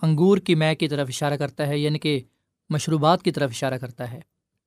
انگور 0.02 0.38
کی 0.38 0.56
میں 0.56 0.76
کی 0.76 0.88
طرف 0.88 1.08
اشارہ 1.10 1.34
کرتا 1.34 1.68
ہے 1.68 1.80
یعنی 1.80 2.00
کہ 2.00 2.20
مشروبات 2.70 3.24
کی 3.24 3.32
طرف 3.32 3.50
اشارہ 3.50 3.74
کرتا 3.74 4.12
ہے۔ 4.12 4.20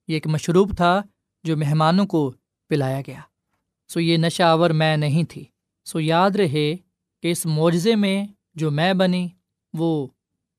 یہ 0.08 0.14
ایک 0.14 0.26
مشروب 0.26 0.76
تھا 0.76 1.02
جو 1.44 1.56
مہمانوں 1.56 2.06
کو 2.06 2.32
پلایا 2.68 3.00
گیا۔ 3.06 3.20
سو 3.88 4.00
یہ 4.00 4.16
نشہ 4.16 4.42
آور 4.42 4.70
میں 4.70 4.96
نہیں 4.96 5.22
تھی۔ 5.24 5.44
سو 5.84 6.00
یاد 6.00 6.30
رہے 6.30 6.76
کہ 7.22 7.30
اس 7.30 7.46
معجزے 7.46 7.94
میں 7.94 8.26
جو 8.54 8.70
میں 8.70 8.94
بنی، 8.94 9.28
وہ 9.72 10.06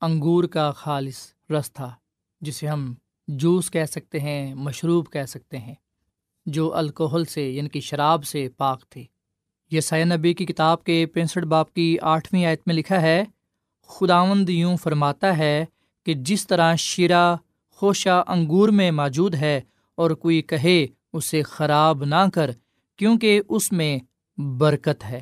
انگور 0.01 0.43
کا 0.43 0.71
خالص 0.71 1.33
رس 1.49 1.73
تھا، 1.73 1.95
جسے 2.41 2.67
ہم 2.67 2.93
جوس 3.27 3.71
کہہ 3.71 3.85
سکتے 3.85 4.19
ہیں، 4.19 4.53
مشروب 4.53 5.11
کہہ 5.11 5.25
سکتے 5.25 5.57
ہیں، 5.57 5.75
جو 6.45 6.75
الکوہل 6.75 7.25
سے 7.25 7.51
یعنی 7.51 7.69
کہ 7.69 7.79
شراب 7.79 8.25
سے 8.25 8.49
پاک 8.49 8.89
تھی۔ 8.89 9.05
یہ 9.73 10.03
نبی 10.03 10.33
کی 10.33 10.45
کتاب 10.45 10.83
کے 10.83 11.05
پینسٹھ 11.05 11.45
باپ 11.45 11.73
کی 11.73 11.97
آٹھویں 12.01 12.45
آیت 12.45 12.61
میں 12.65 12.75
لکھا 12.75 13.01
ہے، 13.01 13.23
خداوند 13.87 14.49
یوں 14.49 14.77
فرماتا 14.77 15.37
ہے 15.37 15.65
کہ 16.05 16.13
جس 16.13 16.47
طرح 16.47 16.75
شیرہ، 16.75 17.35
خوشہ، 17.71 18.23
انگور 18.27 18.69
میں 18.69 18.91
موجود 18.91 19.35
ہے 19.35 19.61
اور 19.95 20.11
کوئی 20.11 20.41
کہے 20.41 20.87
اسے 21.13 21.41
خراب 21.41 22.03
نہ 22.03 22.29
کر 22.33 22.51
کیونکہ 22.97 23.41
اس 23.49 23.71
میں 23.71 23.99
برکت 24.39 25.05
ہے۔ 25.05 25.19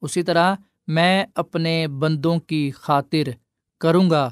اسی 0.00 0.22
طرح 0.22 0.54
میں 0.88 1.24
اپنے 1.34 1.86
بندوں 1.88 2.38
کی 2.38 2.70
خاطر 2.70 3.30
کروں 3.80 4.10
گا 4.10 4.30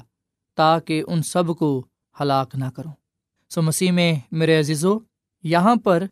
تاکہ 0.55 1.03
ان 1.07 1.23
سب 1.23 1.57
کو 1.57 1.85
ہلاک 2.21 2.55
نہ 2.55 2.65
کروں۔ 2.75 2.91
سو 3.49 3.61
مسیح 3.61 3.91
میں 3.91 4.15
میرے 4.31 4.59
عزیزو، 4.59 4.97
یہاں 5.43 5.75
پر 5.75 6.03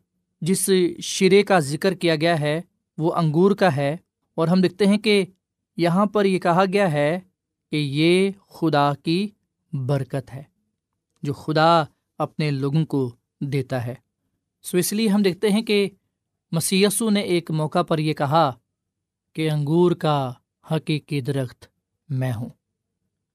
جس 0.41 0.69
شرے 1.01 1.43
کا 1.43 1.59
ذکر 1.59 1.93
کیا 1.93 2.15
گیا 2.15 2.39
ہے 2.39 2.61
وہ 2.99 3.13
انگور 3.13 3.51
کا 3.51 3.75
ہے 3.75 3.97
اور 4.35 4.47
ہم 4.47 4.61
دیکھتے 4.61 4.85
ہیں 4.85 4.97
کہ 4.97 5.25
یہاں 5.77 6.05
پر 6.05 6.25
یہ 6.25 6.39
کہا 6.39 6.63
گیا 6.73 6.91
ہے 6.91 7.19
کہ 7.71 7.75
یہ 7.75 8.31
خدا 8.47 8.93
کی 9.03 9.27
برکت 9.73 10.33
ہے، 10.33 10.43
جو 11.23 11.33
خدا 11.33 11.83
اپنے 12.17 12.51
لوگوں 12.51 12.85
کو 12.85 13.11
دیتا 13.41 13.85
ہے۔ 13.85 13.95
سو 14.61 14.77
اس 14.77 14.93
لیے 14.93 15.07
ہم 15.07 15.21
دیکھتے 15.21 15.49
ہیں 15.49 15.61
کہ 15.61 15.89
مسیسو 16.51 17.09
نے 17.09 17.21
ایک 17.21 17.51
موقع 17.51 17.81
پر 17.81 17.99
یہ 17.99 18.13
کہا 18.13 18.51
کہ 19.35 19.51
انگور 19.51 19.91
کا 19.91 20.31
حقیقی 20.71 21.21
درخت 21.21 21.65
میں 22.09 22.31
ہوں۔ 22.33 22.49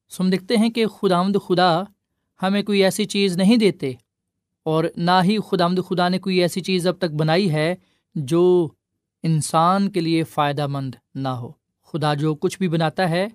سو 0.09 0.23
ہم 0.23 0.31
دیکھتے 0.31 0.57
ہیں 0.57 0.71
کہ 0.71 0.87
خدا 0.87 1.19
آمد 1.19 1.37
خدا 1.47 1.83
ہمیں 2.43 2.63
کوئی 2.63 2.85
ایسی 2.85 3.05
چیز 3.05 3.37
نہیں 3.37 3.57
دیتے 3.57 3.93
اور 4.63 4.85
نہ 4.97 5.21
ہی 5.25 5.39
خدا 5.51 5.65
آمد 5.65 5.81
خدا 5.89 6.09
نے 6.09 6.19
کوئی 6.19 6.37
ایسی 6.37 6.61
چیز 6.61 6.87
اب 6.87 6.99
تک 6.99 7.15
بنائی 7.15 7.51
ہے 7.53 7.75
جو 8.15 8.69
انسان 9.27 9.91
کے 9.91 10.01
لیے 10.01 10.25
فائدہ 10.25 10.67
مند 10.67 10.95
نہ 11.15 11.29
ہو۔ 11.29 11.53
خدا 11.85 12.15
جو 12.15 12.35
کچھ 12.35 12.59
بھی 12.59 12.69
بناتا 12.69 13.11
ہے، 13.11 13.29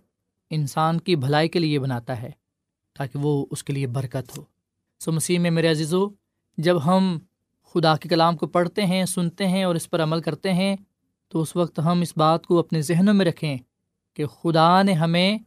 انسان 0.50 1.00
کی 1.00 1.16
بھلائی 1.16 1.50
کے 1.50 1.60
لیے 1.60 1.80
بناتا 1.80 2.22
ہے، 2.22 2.32
تاکہ 2.98 3.20
وہ 3.20 3.46
اس 3.52 3.64
کے 3.64 3.74
لیے 3.74 3.88
برکت 3.88 4.38
ہو۔ 4.38 4.44
سو 5.00 5.12
مسیح 5.12 5.40
میں 5.40 5.52
میرے 5.52 5.68
عزیزو، 5.68 6.08
جب 6.58 6.86
ہم 6.86 7.20
خدا 7.74 7.96
کے 7.96 8.10
کلام 8.10 8.38
کو 8.38 8.48
پڑھتے 8.48 8.86
ہیں، 8.86 9.06
سنتے 9.06 9.48
ہیں 9.48 9.64
اور 9.64 9.76
اس 9.76 9.90
پر 9.90 10.04
عمل 10.04 10.22
کرتے 10.22 10.54
ہیں، 10.54 10.76
تو 11.28 11.42
اس 11.42 11.56
وقت 11.56 11.80
ہم 11.80 12.02
اس 12.02 12.14
بات 12.18 12.48
کو 12.48 12.60
اپنے 12.60 12.82
ذہنوں 12.82 13.14
میں 13.14 13.26
رکھیں 13.26 13.58
کہ 14.14 14.26
خدا 14.26 14.82
نے 14.82 14.94
ہمیں 14.94 15.38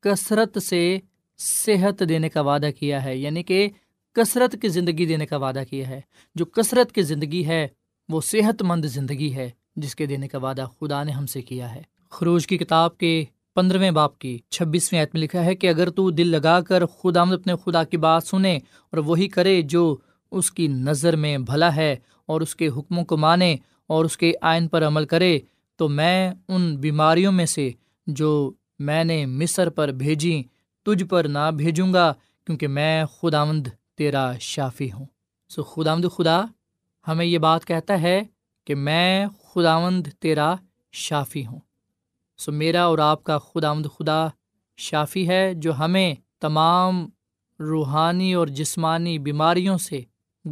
کثرت 0.00 0.62
سے 0.62 0.98
صحت 1.38 2.02
دینے 2.08 2.28
کا 2.28 2.40
وعدہ 2.40 2.70
کیا 2.78 3.04
ہے۔ 3.04 3.16
یعنی 3.16 3.42
کہ 3.42 3.68
کثرت 4.12 4.56
کی 4.62 4.68
زندگی 4.68 5.06
دینے 5.06 5.26
کا 5.26 5.36
وعدہ 5.36 5.62
کیا 5.70 5.88
ہے۔ 5.88 6.00
جو 6.34 6.44
کثرت 6.44 6.92
کی 6.92 7.02
زندگی 7.02 7.46
ہے، 7.46 7.68
وہ 8.08 8.20
صحت 8.20 8.62
مند 8.62 8.84
زندگی 8.84 9.34
ہے۔ 9.34 9.50
جس 9.76 9.94
کے 9.94 10.06
دینے 10.06 10.28
کا 10.28 10.38
وعدہ 10.38 10.66
خدا 10.80 11.02
نے 11.02 11.12
ہم 11.12 11.26
سے 11.26 11.42
کیا 11.42 11.74
ہے۔ 11.74 11.82
خروج 12.10 12.46
کی 12.46 12.58
کتاب 12.58 12.98
کے 12.98 13.24
پندرہویں 13.54 13.90
باپ 13.90 14.18
کی 14.18 14.38
چھبیسویں 14.50 15.00
عید 15.00 15.08
میں 15.14 15.22
لکھا 15.22 15.44
ہے 15.44 15.54
کہ 15.54 15.68
اگر 15.68 15.90
تو 15.90 16.10
دل 16.10 16.26
لگا 16.26 16.60
کر 16.60 16.86
خدا 16.86 17.22
اپنے 17.22 17.52
خدا 17.64 17.84
کی 17.84 17.96
بات 17.96 18.24
سنے 18.24 18.56
اور 18.56 18.98
وہی 18.98 19.28
کرے 19.28 19.62
جو 19.62 19.96
اس 20.30 20.50
کی 20.50 20.66
نظر 20.66 21.16
میں 21.16 21.38
بھلا 21.38 21.76
ہے 21.76 21.96
اور 22.26 22.40
اس 22.40 22.56
کے 22.56 22.68
حکموں 22.68 23.04
کو 23.04 23.16
مانے 23.16 23.56
اور 23.86 24.04
اس 24.04 24.16
کے 24.16 24.32
آئین 24.40 24.68
پر 24.68 24.86
عمل 24.86 25.04
کرے، 25.04 25.38
تو 25.76 25.88
میں 25.88 26.30
ان 26.48 26.76
بیماریوں 26.76 27.32
میں 27.32 27.46
سے 27.46 27.70
جو 28.06 28.52
میں 28.78 29.04
نے 29.04 29.26
مصر 29.26 29.70
پر 29.70 29.88
بھیجی 29.88 30.42
تجھ 30.82 31.04
پر 31.04 31.24
نہ 31.24 31.50
بھیجوں 31.56 31.92
گا 31.92 32.12
کیونکہ 32.46 32.68
میں 32.68 33.04
خداوند 33.04 33.66
تیرا 33.94 34.32
شافی 34.40 34.92
ہوں۔ 34.92 35.06
سو 35.48 35.62
خداوند 35.62 36.04
خدا 36.16 36.42
ہمیں 37.08 37.26
یہ 37.26 37.38
بات 37.38 37.64
کہتا 37.64 38.02
ہے 38.02 38.22
کہ 38.64 38.74
میں 38.74 39.26
خداوند 39.54 40.06
تیرا 40.20 40.54
شافی 40.92 41.46
ہوں۔ 41.46 41.58
سو 42.38 42.52
میرا 42.52 42.84
اور 42.84 42.98
آپ 42.98 43.24
کا 43.24 43.38
خداوند 43.38 43.86
خدا 43.98 44.26
شافی 44.76 45.28
ہے 45.28 45.54
جو 45.54 45.78
ہمیں 45.78 46.14
تمام 46.40 47.08
روحانی 47.60 48.34
اور 48.34 48.46
جسمانی 48.46 49.18
بیماریوں 49.18 49.78
سے، 49.78 50.00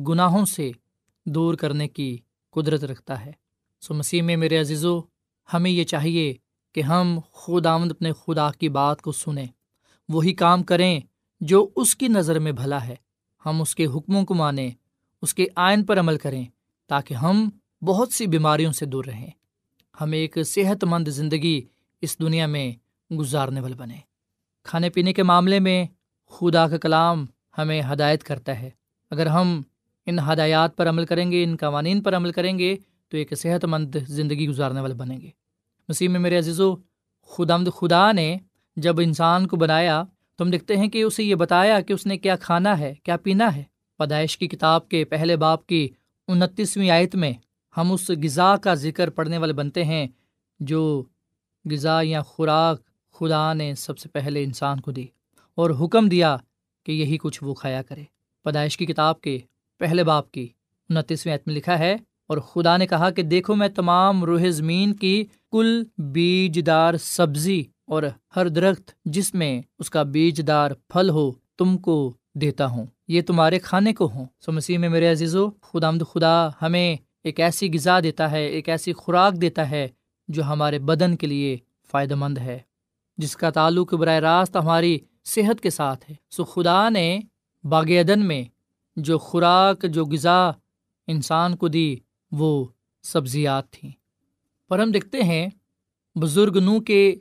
گناہوں 0.09 0.47
سے 0.47 0.71
دور 1.27 1.55
کرنے 1.55 1.89
کی 1.89 2.19
قدرت 2.51 2.85
رکھتا 2.85 3.25
ہے۔ 3.25 3.33
سو 3.81 3.95
مسیح 3.95 4.23
میں 4.23 4.37
میرے 4.37 4.61
عزیزو، 4.61 5.01
ہمیں 5.55 5.71
یہ 5.71 5.85
چاہیے 5.85 6.35
کہ 6.73 6.81
ہم 6.81 7.19
خود 7.31 7.67
آمد 7.67 7.91
اپنے 7.91 8.13
خدا 8.13 8.51
کی 8.51 8.69
بات 8.69 9.03
کو 9.03 9.13
سنیں۔ 9.13 9.47
وہی 10.09 10.33
کام 10.33 10.63
کریں 10.63 11.01
جو 11.41 11.69
اس 11.77 11.97
کی 11.97 12.09
نظر 12.09 12.39
میں 12.39 12.53
بھلا 12.53 12.87
ہے۔ 12.87 12.97
ہم 13.47 13.63
اس 13.63 13.75
کے 13.75 13.87
حکموں 13.87 14.25
کو 14.25 14.35
مانیں، 14.35 14.71
اس 15.23 15.35
کے 15.35 15.47
آئین 15.57 15.85
پر 15.85 16.01
عمل 16.01 16.19
کریں 16.19 16.45
تاکہ 16.87 17.15
ہم 17.15 17.51
بہت 17.83 18.13
سی 18.13 18.27
بیماریوں 18.27 18.73
سے 18.73 18.87
دور 18.87 19.05
رہیں۔ 19.05 19.31
ہم 20.01 20.13
ایک 20.13 20.39
صحت 20.47 20.85
مند 20.85 21.09
زندگی 21.09 21.63
اس 22.01 22.19
دنیا 22.19 22.47
میں 22.47 22.73
گزارنے 23.15 23.61
والے 23.61 23.75
بنے۔ 23.75 23.97
کھانے 24.65 24.91
پینے 24.91 25.13
کے 25.13 25.23
معاملے 25.23 25.59
میں 25.59 25.87
خدا 26.31 26.69
کا 26.69 26.79
کلام 26.79 27.27
ہمیں 27.59 27.83
ہدایت 27.93 28.23
کرتا 28.23 28.61
ہے۔ 28.61 28.71
اگر 29.11 29.27
ہم 29.27 29.63
ان 30.07 30.19
ہدایات 30.19 30.77
پر 30.77 30.89
عمل 30.89 31.05
کریں 31.05 31.33
گے، 31.33 31.45
ان 31.45 31.57
قوانین 31.57 32.03
پر 32.03 32.17
عمل 32.17 32.33
کریں 32.33 32.59
گے، 32.59 32.77
تو 33.09 33.17
ایک 33.17 33.33
صحت 33.37 33.65
مند 33.65 33.95
زندگی 34.07 34.49
گزارنے 34.49 34.81
والے 34.81 34.95
بنیں 34.95 35.21
گے۔ 35.21 35.31
مسیح 35.89 36.09
میں 36.09 36.21
میرے 36.21 36.39
عزیز 36.39 36.61
و 36.61 36.77
خدمد 37.23 37.69
خدا 37.77 38.13
نے 38.13 38.37
جب 38.77 39.01
انسان 39.01 39.47
کو 39.47 39.57
بنایا، 39.57 40.05
تو 40.37 40.45
ہم 40.45 40.51
دیکھتے 40.51 40.77
ہیں 40.77 40.89
کہ 40.89 41.03
اسے 41.03 41.25
یہ 41.25 41.35
بتایا 41.35 41.81
کہ 41.81 41.93
اس 41.93 42.07
نے 42.07 42.19
کیا 42.19 42.37
کھانا 42.37 42.79
ہے، 42.79 42.95
کیا 43.03 43.17
پینا 43.17 43.57
ہے۔ 43.57 43.63
پیدائش 43.99 44.39
کی 44.39 44.49
کتاب 44.49 44.89
کے 44.89 45.05
پہلے 45.05 45.37
باپ 45.37 45.67
کی 45.67 45.89
انتیسویں 46.29 46.91
آیت 46.91 47.15
میں 47.15 47.33
ہم 47.77 47.93
اس 47.93 48.11
غذا 48.23 48.57
کا 48.57 48.75
ذکر 48.75 49.11
پڑھنے 49.11 49.39
والے 49.39 49.53
بنتے 49.53 49.85
ہیں 49.85 50.07
جو 50.61 50.83
غذا 51.65 51.99
یا 52.03 52.23
خوراک 52.23 52.81
خدا 53.15 53.53
نے 53.55 53.75
سب 53.75 53.99
سے 53.99 54.09
پہلے 54.09 54.43
انسان 54.45 54.81
کو 54.81 54.91
دی 54.91 55.07
اور 55.59 55.71
حکم 55.81 56.09
دیا 56.09 56.37
کہ 56.87 56.93
یہی 56.93 57.19
کچھ 57.19 57.43
وہ 57.45 57.55
کھایا 57.55 57.83
کرے۔ 57.83 58.05
پیدائش 58.47 58.77
کی 58.77 58.87
کتاب 58.87 59.21
کے 59.21 59.39
پہلے 59.81 60.05
باپ 60.05 60.31
کی 60.31 60.47
انتیسویں 60.91 61.35
عید 61.35 61.41
میں 61.47 61.55
لکھا 61.55 61.79
ہے، 61.79 61.97
اور 62.27 62.39
خدا 62.39 62.77
نے 62.77 62.87
کہا 62.87 63.11
کہ 63.11 63.23
دیکھو 63.23 63.55
میں 63.55 63.69
تمام 63.69 64.25
روح 64.25 64.49
زمین 64.51 64.95
کی 64.95 65.25
کل 65.53 65.83
بیج 66.13 66.61
دار 66.67 66.97
سبزی 66.97 67.63
اور 67.87 68.03
ہر 68.37 68.49
درخت 68.49 68.91
جس 69.05 69.33
میں 69.35 69.61
اس 69.79 69.91
کا 69.91 70.03
بیج 70.13 70.41
دار 70.47 70.71
پھل 70.89 71.11
ہو 71.11 71.31
تم 71.59 71.77
کو 71.79 71.97
دیتا 72.35 72.67
ہوں، 72.67 72.87
یہ 73.09 73.23
تمہارے 73.27 73.59
کھانے 73.59 73.93
کو 73.93 74.09
ہوں۔ 74.09 74.27
سو 74.41 74.53
مسیح 74.53 74.79
میں 74.79 74.89
میرے 74.89 75.11
عزیز 75.13 75.35
و 75.37 75.49
خدا 75.63 75.91
خدا 76.13 76.49
ہمیں 76.63 76.97
ایک 77.25 77.41
ایسی 77.41 77.69
غذا 77.75 78.01
دیتا 78.01 78.31
ہے، 78.31 78.47
ایک 78.47 78.69
ایسی 78.69 78.93
خوراک 78.93 79.41
دیتا 79.41 79.71
ہے 79.71 79.89
جو 80.29 80.43
ہمارے 80.43 80.79
بدن 80.79 81.17
کے 81.17 81.27
لیے 81.27 81.57
فائدہ 81.91 82.15
مند 82.15 82.39
ہے، 82.39 82.59
جس 83.19 83.37
کا 83.37 83.51
تعلق 83.51 83.95
براہ 83.95 84.19
راست 84.19 84.57
ہماری 84.57 84.99
صحت 85.25 85.61
کے 85.61 85.71
ساتھ 85.71 86.11
ہے۔ 86.11 86.15
سو 86.31 86.45
خدا 86.45 86.89
نے 86.89 87.21
باغ 87.65 87.91
عدن 87.91 88.27
میں 88.27 88.45
جو 88.97 89.19
خوراک، 89.19 89.85
جو 89.85 90.05
غذا 90.05 90.51
انسان 91.07 91.57
کو 91.57 91.69
دی، 91.69 91.97
وہ 92.33 92.67
سبزیات 93.03 93.71
تھیں 93.71 93.91
پر 94.69 94.79
ہم 94.79 94.91
دیکھتے 94.91 95.23
ہیں، 95.23 95.49
بزرگ 96.15 96.57
نو 96.57 96.81
کے 96.81 97.15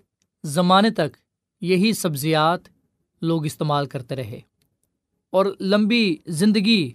زمانے 0.44 0.90
تک 0.90 1.18
یہی 1.62 1.94
سبزیات 1.94 2.60
لوگ 3.22 3.46
استعمال 3.46 3.86
کرتے 3.86 4.16
رہے 4.16 4.40
اور 5.30 5.46
لمبی 5.60 6.16
زندگی 6.28 6.92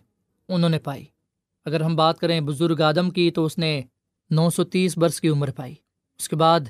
انہوں 0.48 0.70
نے 0.70 0.78
پائی۔ 0.78 1.04
اگر 1.64 1.80
ہم 1.80 1.96
بات 1.96 2.18
کریں 2.18 2.40
بزرگ 2.40 2.80
آدم 2.80 3.10
کی 3.10 3.30
تو 3.30 3.44
اس 3.44 3.58
نے 3.58 3.82
نو 4.30 4.50
سو 4.50 4.64
تیس 4.64 4.98
برس 4.98 5.20
کی 5.20 5.28
عمر 5.28 5.50
پائی۔ 5.50 5.74
اس 6.18 6.28
کے 6.28 6.36
بعد 6.36 6.60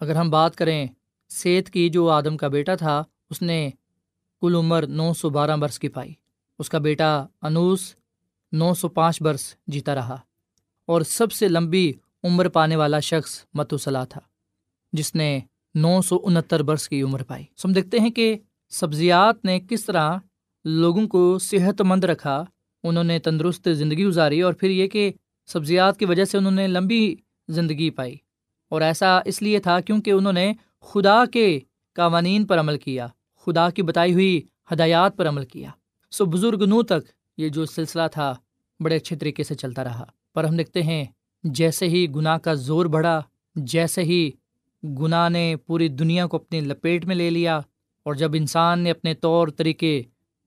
اگر 0.00 0.16
ہم 0.16 0.30
بات 0.30 0.56
کریں 0.56 0.86
سیت 1.28 1.70
کی 1.70 1.88
جو 1.88 2.08
آدم 2.10 2.36
کا 2.36 2.48
بیٹا 2.48 2.74
تھا، 2.74 3.02
اس 3.30 3.42
نے 3.42 3.70
کل 4.40 4.54
عمر 4.54 4.86
نو 4.86 5.14
سو 5.14 5.30
بارہ 5.30 5.56
برس 5.56 5.78
کی 5.78 5.88
پائی۔ 5.88 6.12
اس 6.58 6.68
کا 6.68 6.78
بیٹا 6.78 7.26
انوس 7.42 7.94
نو 8.52 8.74
سو 8.74 8.88
پانچ 8.88 9.22
برس 9.22 9.54
جیتا 9.66 9.94
رہا۔ 9.94 10.16
اور 10.86 11.02
سب 11.02 11.32
سے 11.32 11.48
لمبی 11.48 11.92
عمر 12.24 12.48
پانے 12.48 12.76
والا 12.76 13.00
شخص 13.00 13.44
متوسلا 13.54 14.04
تھا، 14.04 14.20
جس 14.92 15.14
نے 15.14 15.40
نو 15.74 16.02
سو 16.02 16.18
انہتر 16.22 16.62
برس 16.62 16.88
کی 16.88 17.02
عمر 17.02 17.22
پائی۔ 17.22 17.44
ہم 17.64 17.72
دیکھتے 17.72 17.98
ہیں 17.98 18.10
کہ 18.10 18.38
سبزیات 18.70 19.44
نے 19.44 19.60
کس 19.60 19.84
طرح 19.84 20.14
لوگوں 20.64 21.08
کو 21.08 21.38
صحت 21.38 21.80
مند 21.80 22.04
رکھا 22.04 22.44
انہوں 22.82 23.04
نے 23.04 23.18
تندرست 23.18 23.68
زندگی 23.72 24.04
گزاری 24.06 24.40
اور 24.42 24.52
پھر 24.52 24.70
یہ 24.70 24.86
کہ 24.86 25.12
سبزیات 25.46 25.98
کی 25.98 26.04
وجہ 26.04 26.24
سے 26.24 26.38
انہوں 26.38 26.52
نے 26.52 26.66
لمبی 26.66 27.14
زندگی 27.48 27.90
پائی 27.90 28.16
اور 28.68 28.80
ایسا 28.80 29.18
اس 29.24 29.42
لیے 29.42 29.58
تھا 29.58 29.80
کیونکہ 29.80 30.10
انہوں 30.10 30.32
نے 30.32 30.52
خدا 30.80 31.24
کے 31.24 31.60
قوانین 31.94 32.46
پر 32.46 32.60
عمل 32.60 32.78
کیا، 32.78 33.06
خدا 33.46 33.70
کی 33.70 33.82
بتائی 33.82 34.12
ہوئی 34.12 34.42
ہدایات 34.72 35.16
پر 35.16 35.28
عمل 35.28 35.44
کیا۔ 35.44 35.70
سو 36.10 36.24
بزرگ 36.24 36.62
نو 36.62 36.82
تک 36.82 37.10
یہ 37.36 37.48
جو 37.48 37.66
سلسلہ 37.66 38.02
تھا 38.12 38.34
بڑے 38.80 38.96
اچھے 38.96 39.16
طریقے 39.16 39.42
سے 39.42 39.54
چلتا 39.54 39.84
رہا۔ 39.84 40.04
پر 40.34 40.44
ہم 40.44 40.56
دیکھتے 40.56 40.82
ہیں 40.82 41.04
جیسے 41.44 41.88
ہی 41.88 42.06
گناہ 42.16 42.38
کا 42.38 42.54
زور 42.54 42.86
بڑھا، 42.86 43.20
جیسے 43.56 44.02
ہی 44.02 44.30
گناہ 44.82 45.28
نے 45.28 45.54
پوری 45.66 45.88
دنیا 45.88 46.26
کو 46.26 46.36
اپنی 46.36 46.60
لپیٹ 46.60 47.04
میں 47.04 47.16
لے 47.16 47.30
لیا 47.30 47.58
اور 48.02 48.14
جب 48.14 48.30
انسان 48.34 48.80
نے 48.80 48.90
اپنے 48.90 49.14
طور 49.14 49.48
طریقے 49.48 50.02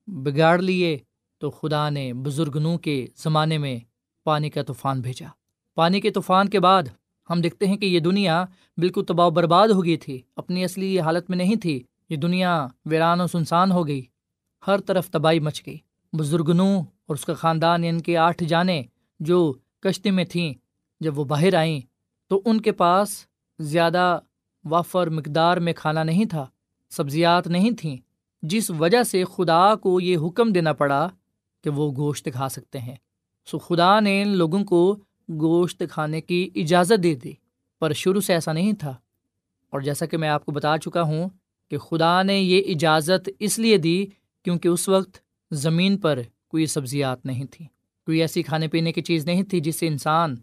بگاڑ 0.08 0.62
لیے 0.62 0.98
تو 1.46 1.52
خدا 1.52 1.90
نے 1.90 2.14
بزرگ 2.14 2.58
نو 2.58 2.78
کے 2.78 3.08
زمانے 3.16 3.58
میں 3.58 3.80
پانی 4.24 4.50
کا 4.50 4.64
طوفان 4.64 5.02
بھیجا۔ 5.02 5.28
پانی 5.76 6.02
کے 6.02 6.12
طوفان 6.12 6.50
کے 6.50 6.60
بعد 6.60 6.84
ہم 7.30 7.42
دیکھتے 7.42 7.68
ہیں 7.68 7.78
کہ 7.78 7.86
یہ 7.86 8.00
دنیا 8.00 8.46
بالکل 8.78 9.04
تباہ 9.08 9.28
و 9.28 9.30
برباد 9.30 9.68
ہو 9.68 9.86
گئی 9.86 9.98
تھی۔ 9.98 10.22
اپنی 10.36 10.64
اصلی 10.64 11.00
حالت 11.00 11.30
میں 11.30 11.38
نہیں 11.38 11.56
تھی۔ 11.56 11.84
یہ 12.10 12.18
دنیا 12.18 12.68
ویران 12.86 13.22
و 13.22 13.28
سنسان 13.28 13.72
ہو 13.72 13.88
گئی۔ 13.88 14.02
ہر 14.68 14.80
طرف 14.82 15.10
تباہی 15.10 15.40
مچ 15.40 15.64
گئی۔ 15.66 15.78
بزرگ 16.14 16.52
نو 16.56 16.80
اور 16.80 17.16
اس 17.16 17.26
کا 17.26 17.34
خاندان 17.34 17.84
یعنی 17.84 17.98
ان 17.98 18.02
کے 18.02 18.18
آٹھ 18.18 18.44
جانیں 18.44 18.84
جو 19.20 19.54
کشتی 19.80 20.12
میں 20.12 20.26
تھیں، 20.26 20.54
جب 21.00 21.20
وہ 21.20 21.24
باہر 21.24 21.54
آئیں، 21.54 21.82
تو 22.28 22.42
ان 22.46 22.62
کے 22.62 22.72
پاس 22.72 23.26
زیادہ 23.60 24.20
وافر 24.64 25.10
مقدار 25.10 25.58
میں 25.58 25.74
کھانا 25.74 26.04
نہیں 26.04 26.26
تھا، 26.26 26.46
سبزیات 26.90 27.48
نہیں 27.48 27.72
تھیں۔ 27.72 27.98
جس 28.42 28.72
وجہ 28.72 29.04
سے 29.04 29.24
خدا 29.24 29.76
کو 29.76 30.02
یہ 30.02 30.18
حکم 30.18 30.52
دینا 30.52 30.74
پڑا 30.74 31.10
کہ 31.66 31.72
وہ 31.72 31.92
گوشت 31.92 32.30
کھا 32.34 32.50
سکتے 32.50 32.80
ہیں۔ 32.80 32.96
سو 33.46 33.60
خدا 33.60 34.00
نے 34.00 34.22
ان 34.22 34.28
لوگوں 34.28 34.64
کو 34.64 34.96
گوشت 35.30 35.84
کھانے 35.92 36.22
کی 36.22 36.50
اجازت 36.56 37.04
دے 37.04 37.16
دی، 37.16 37.32
پر 37.80 37.94
شروع 37.94 38.22
سے 38.22 38.34
ایسا 38.34 38.54
نہیں 38.54 38.74
تھا۔ 38.74 38.90
اور 39.70 39.82
جیسا 39.82 40.06
کہ 40.06 40.18
میں 40.18 40.30
آپ 40.30 40.46
کو 40.46 40.52
بتا 40.52 40.78
چکا 40.78 41.02
ہوں 41.02 41.30
کہ 41.70 41.78
خدا 41.78 42.24
نے 42.24 42.40
یہ 42.40 42.62
اجازت 42.76 43.30
اس 43.40 43.60
لیے 43.60 43.78
دی 43.78 44.06
کیونکہ 44.44 44.68
اس 44.68 44.90
وقت 44.90 45.18
زمین 45.52 45.98
پر 45.98 46.20
کوئی 46.48 46.66
سبزیات 46.66 47.26
نہیں 47.26 47.46
تھیں، 47.52 47.68
کوئی 48.06 48.22
ایسی 48.22 48.44
کھانے 48.44 48.68
پینے 48.68 48.92
کی 48.92 49.02
چیز 49.02 49.26
نہیں 49.26 49.44
تھی 49.44 49.60
جس 49.60 49.76
سے 49.76 49.88
انسان 49.88 50.36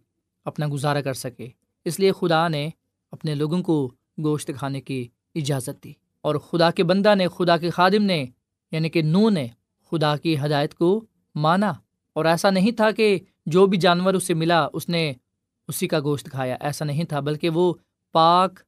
اپنا 0.45 0.67
گزارا 0.73 1.01
کر 1.01 1.15
سکے۔ 1.15 1.49
اس 1.85 2.01
لیے 2.01 2.13
خدا 2.13 2.49
نے 2.49 2.69
اپنے 3.13 3.35
لوگوں 3.35 3.63
کو 3.63 3.91
گوشت 4.25 4.51
کھانے 4.59 4.81
کی 4.81 5.09
اجازت 5.35 5.85
دی۔ 5.85 5.93
اور 6.21 6.35
خدا 6.35 6.71
کے 6.71 6.85
بندہ 6.85 7.15
نے، 7.15 7.29
خدا 7.29 7.57
کے 7.57 7.71
خادم 7.71 8.03
نے 8.03 8.27
یعنی 8.73 8.89
کہ 8.89 9.03
نو 9.03 9.31
نے 9.31 9.47
خدا 9.91 10.17
کی 10.17 10.39
ہدایت 10.39 10.75
کو 10.75 11.05
مانا 11.35 11.73
اور 12.13 12.25
ایسا 12.25 12.51
نہیں 12.51 12.73
تھا 12.73 12.91
کہ 12.91 13.19
جو 13.47 13.67
بھی 13.67 13.79
جانور 13.79 14.15
اسے 14.15 14.35
ملا، 14.35 14.69
اس 14.73 14.89
نے 14.89 15.13
اسی 15.69 15.89
کا 15.89 16.01
گوشت 16.01 16.31
کھایا۔ 16.31 16.57
ایسا 16.61 16.85
نہیں 16.85 17.05
تھا، 17.05 17.21
بلکہ 17.21 17.51
وہ 17.51 17.75
پاک 18.13 18.61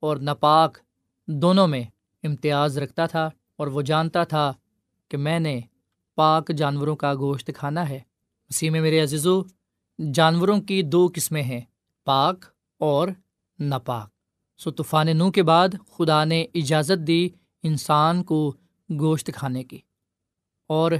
اور 0.00 0.16
ناپاک 0.16 0.78
دونوں 1.26 1.68
میں 1.68 1.82
امتیاز 2.22 2.78
رکھتا 2.78 3.06
تھا 3.06 3.30
اور 3.56 3.66
وہ 3.66 3.82
جانتا 3.82 4.24
تھا 4.24 4.52
کہ 5.08 5.16
میں 5.16 5.40
نے 5.40 5.60
پاک 6.14 6.48
جانوروں 6.56 6.96
کا 6.96 7.14
گوشت 7.14 7.50
کھانا 7.56 7.88
ہے۔ 7.88 8.00
اسی 8.48 8.70
میں 8.70 8.80
میرے 8.80 9.02
عزیزو، 9.02 9.42
جانوروں 10.14 10.60
کی 10.60 10.82
دو 10.82 11.08
قسمیں 11.14 11.42
ہیں، 11.42 11.60
پاک 12.04 12.44
اور 12.78 13.08
ناپاک۔ 13.58 14.10
سو 14.58 14.70
طوفان 14.70 15.16
نو 15.18 15.30
کے 15.30 15.42
بعد 15.42 15.68
خدا 15.90 16.24
نے 16.24 16.46
اجازت 16.54 17.06
دی 17.06 17.28
انسان 17.62 18.24
کو 18.24 18.52
گوشت 19.00 19.30
کھانے 19.34 19.64
کی۔ 19.64 19.78
اور 20.66 20.92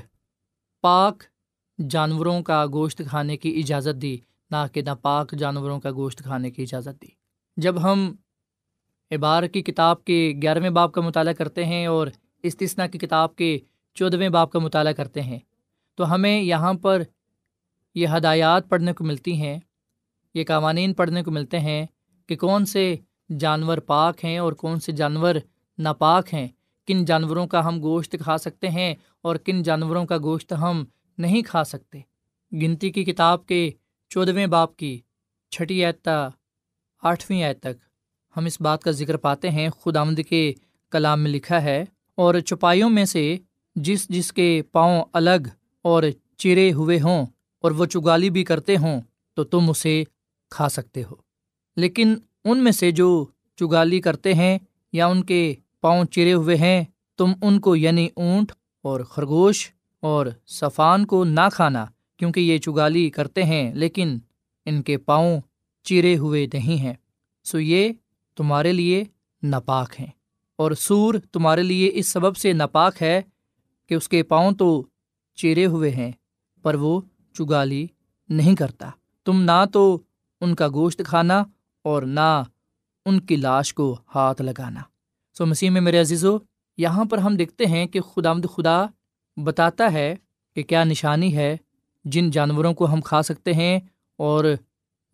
پاک 0.85 1.23
جانوروں 1.79 2.43
کا 2.43 2.65
گوشت 2.73 3.03
کھانے 3.11 3.37
کی 3.37 3.51
اجازت 3.59 4.01
دی، 4.03 4.17
نہ 4.51 4.57
کہ 4.73 4.83
ناپاک 4.83 5.33
جانوروں 5.33 5.79
کا 5.81 5.91
گوشت 5.91 6.23
کھانے 6.25 6.51
کی 6.51 6.63
اجازت 6.63 7.03
دی۔ 7.03 7.09
جب 7.57 7.83
ہم 7.83 8.15
ابار 9.11 9.43
کی 9.43 9.63
کتاب 9.63 10.03
کے 10.05 10.33
گیارہویں 10.43 10.71
باپ 10.71 10.93
کا 10.93 11.01
مطالعہ 11.01 11.33
کرتے 11.33 11.65
ہیں 11.65 11.85
اور 11.87 12.07
استثنا 12.45 12.87
کی 12.87 12.99
کتاب 12.99 13.37
کے 13.37 13.59
چودھویں 13.97 14.29
باپ 14.29 14.53
کا 14.53 14.59
مطالعہ 14.59 14.93
کرتے 14.93 15.23
ہیں، 15.23 15.39
تو 15.99 16.13
ہمیں 16.15 16.41
یہاں 16.41 16.73
پر 16.75 17.03
یہ 17.97 18.09
ہدایات 18.17 18.69
پڑھنے 18.69 18.93
کو 18.93 19.05
ملتی 19.05 19.35
ہیں، 19.43 19.59
یہ 20.35 20.45
قوانین 20.45 20.95
پڑھنے 20.95 21.23
کو 21.23 21.31
ملتے 21.31 21.59
ہیں 21.61 21.85
کہ 22.29 22.37
کون 22.37 22.65
سے 22.65 22.95
جانور 23.39 23.79
پاک 23.87 24.25
ہیں 24.25 24.39
اور 24.39 24.53
کون 24.53 24.81
سے 24.81 24.93
جانور 24.93 25.35
ناپاک 25.79 26.35
ہیں۔ 26.35 26.49
کن 26.89 27.05
جانوروں 27.05 27.47
کا 27.47 27.67
ہم 27.69 27.81
گوشت 27.83 28.17
کھا 28.21 28.37
سکتے 28.39 28.69
ہیں 28.69 28.95
اور 29.25 29.37
کن 29.37 29.63
جانوروں 29.63 30.05
کا 30.07 30.17
گوشت 30.19 30.53
ہم 30.53 30.85
نہیں 31.19 31.43
کھا 31.43 31.65
سکتے۔ 31.65 32.01
گنتی 32.53 32.91
کی 32.91 33.05
کتاب 33.05 33.47
کے 33.47 33.71
چودھویں 34.11 34.47
باپ 34.47 34.77
کی 34.77 34.99
چھٹی 35.53 35.83
تا 36.03 36.29
آٹھویں 37.03 37.43
آیت 37.43 37.61
تک 37.61 37.77
ہم 38.37 38.45
اس 38.45 38.61
بات 38.61 38.83
کا 38.83 38.91
ذکر 38.91 39.17
پاتے 39.17 39.51
ہیں۔ 39.51 39.69
خود 39.69 39.97
آمد 39.97 40.21
کے 40.29 40.53
کلام 40.93 41.21
میں 41.21 41.31
لکھا 41.31 41.63
ہے، 41.63 41.85
اور 42.19 42.39
چپائیوں 42.41 42.91
میں 42.91 43.05
سے 43.05 43.37
جس 43.77 44.09
جس 44.09 44.33
کے 44.33 44.63
پاؤں 44.73 45.05
الگ 45.13 45.49
اور 45.85 46.03
چرے 46.39 46.73
ہوئے 46.73 46.99
ہوں 47.01 47.27
اور 47.65 47.71
وہ 47.71 47.87
چگالی 47.87 48.31
بھی 48.31 48.45
کرتے 48.45 48.77
ہوں 48.77 49.01
تو 49.37 49.45
تم 49.45 49.71
اسے 49.71 50.03
کھا 50.53 50.69
سکتے 50.69 51.03
ہو۔ 51.05 51.15
لیکن 51.77 52.15
ان 52.45 52.63
میں 52.65 52.73
سے 52.73 52.91
جو 52.91 53.09
چگالی 53.59 54.01
کرتے 54.01 54.35
ہیں 54.35 54.59
یا 54.93 55.07
ان 55.07 55.23
کے 55.25 55.55
پاؤں 55.83 56.05
چرے 56.05 56.33
ہوئے 56.33 56.57
ہیں، 56.57 56.85
تم 57.19 57.33
ان 57.43 57.61
کو 57.61 57.77
یعنی 57.77 58.09
اونٹ 58.17 58.53
اور 58.83 59.01
خرگوش 59.01 59.71
اور 60.01 60.27
صفان 60.47 61.07
کو 61.07 61.25
نہ 61.25 61.49
کھانا، 61.53 61.87
کیونکہ 62.17 62.41
یہ 62.41 62.59
چگالی 62.59 63.11
کرتے 63.11 63.45
ہیں، 63.45 63.75
لیکن 63.75 64.19
ان 64.65 64.83
کے 64.83 64.99
پاؤں 64.99 65.41
چیرے 65.83 66.17
ہوئے 66.17 66.47
نہیں 66.53 66.77
ہیں۔ 66.77 66.95
سو 67.45 67.61
یہ 67.61 67.93
تمہارے 68.37 68.73
لیے 68.73 69.05
ناپاک 69.43 70.01
ہیں۔ 70.01 70.07
اور 70.57 70.73
سور 70.73 71.15
تمہارے 71.33 71.63
لیے 71.63 71.91
اس 71.95 72.09
سبب 72.09 72.37
سے 72.37 72.53
ناپاک 72.53 73.03
ہے 73.03 73.23
کہ 73.89 73.95
اس 73.95 74.09
کے 74.09 74.23
پاؤں 74.23 74.53
تو 74.53 74.87
چیرے 75.35 75.67
ہوئے 75.67 75.91
ہیں، 75.91 76.13
پر 76.63 76.75
وہ 76.75 77.01
چگالی 77.33 77.87
نہیں 78.29 78.57
کرتا۔ 78.57 78.91
تم 79.25 79.43
نہ 79.43 79.65
تو 79.73 79.99
ان 80.41 80.55
کا 80.55 80.69
گوشت 80.69 81.03
کھانا 81.07 81.45
اور 81.83 82.03
نہ 82.03 82.43
ان 83.07 83.21
کی 83.21 83.37
لاش 83.37 83.75
کو 83.75 83.97
ہاتھ 84.15 84.43
لگانا۔ 84.43 84.81
سو 85.35 85.47
مسیح 85.47 85.71
میں 85.71 85.81
میرے 85.81 86.01
عزیزو، 86.01 86.37
یہاں 86.79 87.05
پر 87.05 87.19
ہم 87.19 87.37
دیکھتے 87.37 87.67
ہیں 87.67 87.87
کہ 87.87 88.01
خدا 88.01 88.33
مد 88.33 88.47
خدا 88.55 88.87
بتاتا 89.37 89.93
ہے 89.93 90.15
کہ 90.57 90.63
کیا 90.63 90.85
نشانی 90.85 91.37
ہے 91.37 91.57
جن 92.05 92.31
جانوروں 92.31 92.73
کو 92.75 92.93
ہم 92.93 93.01
کھا 93.01 93.23
سکتے 93.23 93.53
ہیں 93.53 93.81
اور 94.19 94.45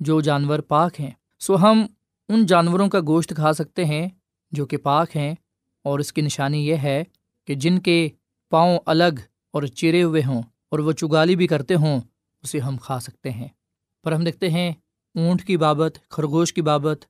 جو 0.00 0.20
جانور 0.20 0.58
پاک 0.58 1.00
ہیں۔ 1.00 1.10
سو 1.40 1.56
ہم 1.56 1.86
ان 2.28 2.46
جانوروں 2.46 2.88
کا 2.88 3.00
گوشت 3.06 3.32
کھا 3.36 3.52
سکتے 3.52 3.84
ہیں 3.84 4.08
جو 4.52 4.66
کہ 4.66 4.76
پاک 4.76 5.16
ہیں 5.16 5.34
اور 5.84 5.98
اس 5.98 6.12
کی 6.12 6.20
نشانی 6.20 6.66
یہ 6.68 6.76
ہے 6.76 7.02
کہ 7.48 7.54
جن 7.54 7.78
کے 7.78 8.08
پاؤں 8.50 8.78
الگ 8.86 9.20
اور 9.50 9.62
چرے 9.62 10.02
ہوئے 10.02 10.22
ہوں 10.26 10.42
اور 10.68 10.78
وہ 10.78 10.92
چگالی 10.92 11.36
بھی 11.36 11.46
کرتے 11.46 11.74
ہوں، 11.74 12.00
اسے 12.42 12.58
ہم 12.58 12.76
کھا 12.76 13.00
سکتے 13.00 13.30
ہیں۔ 13.30 13.48
پر 14.04 14.12
ہم 14.12 14.24
دیکھتے 14.24 14.50
ہیں 14.50 14.70
اونٹ 15.14 15.44
کی 15.44 15.56
بابت، 15.56 15.98
خرگوش 16.10 16.52
کی 16.52 16.62
بابت، 16.62 17.04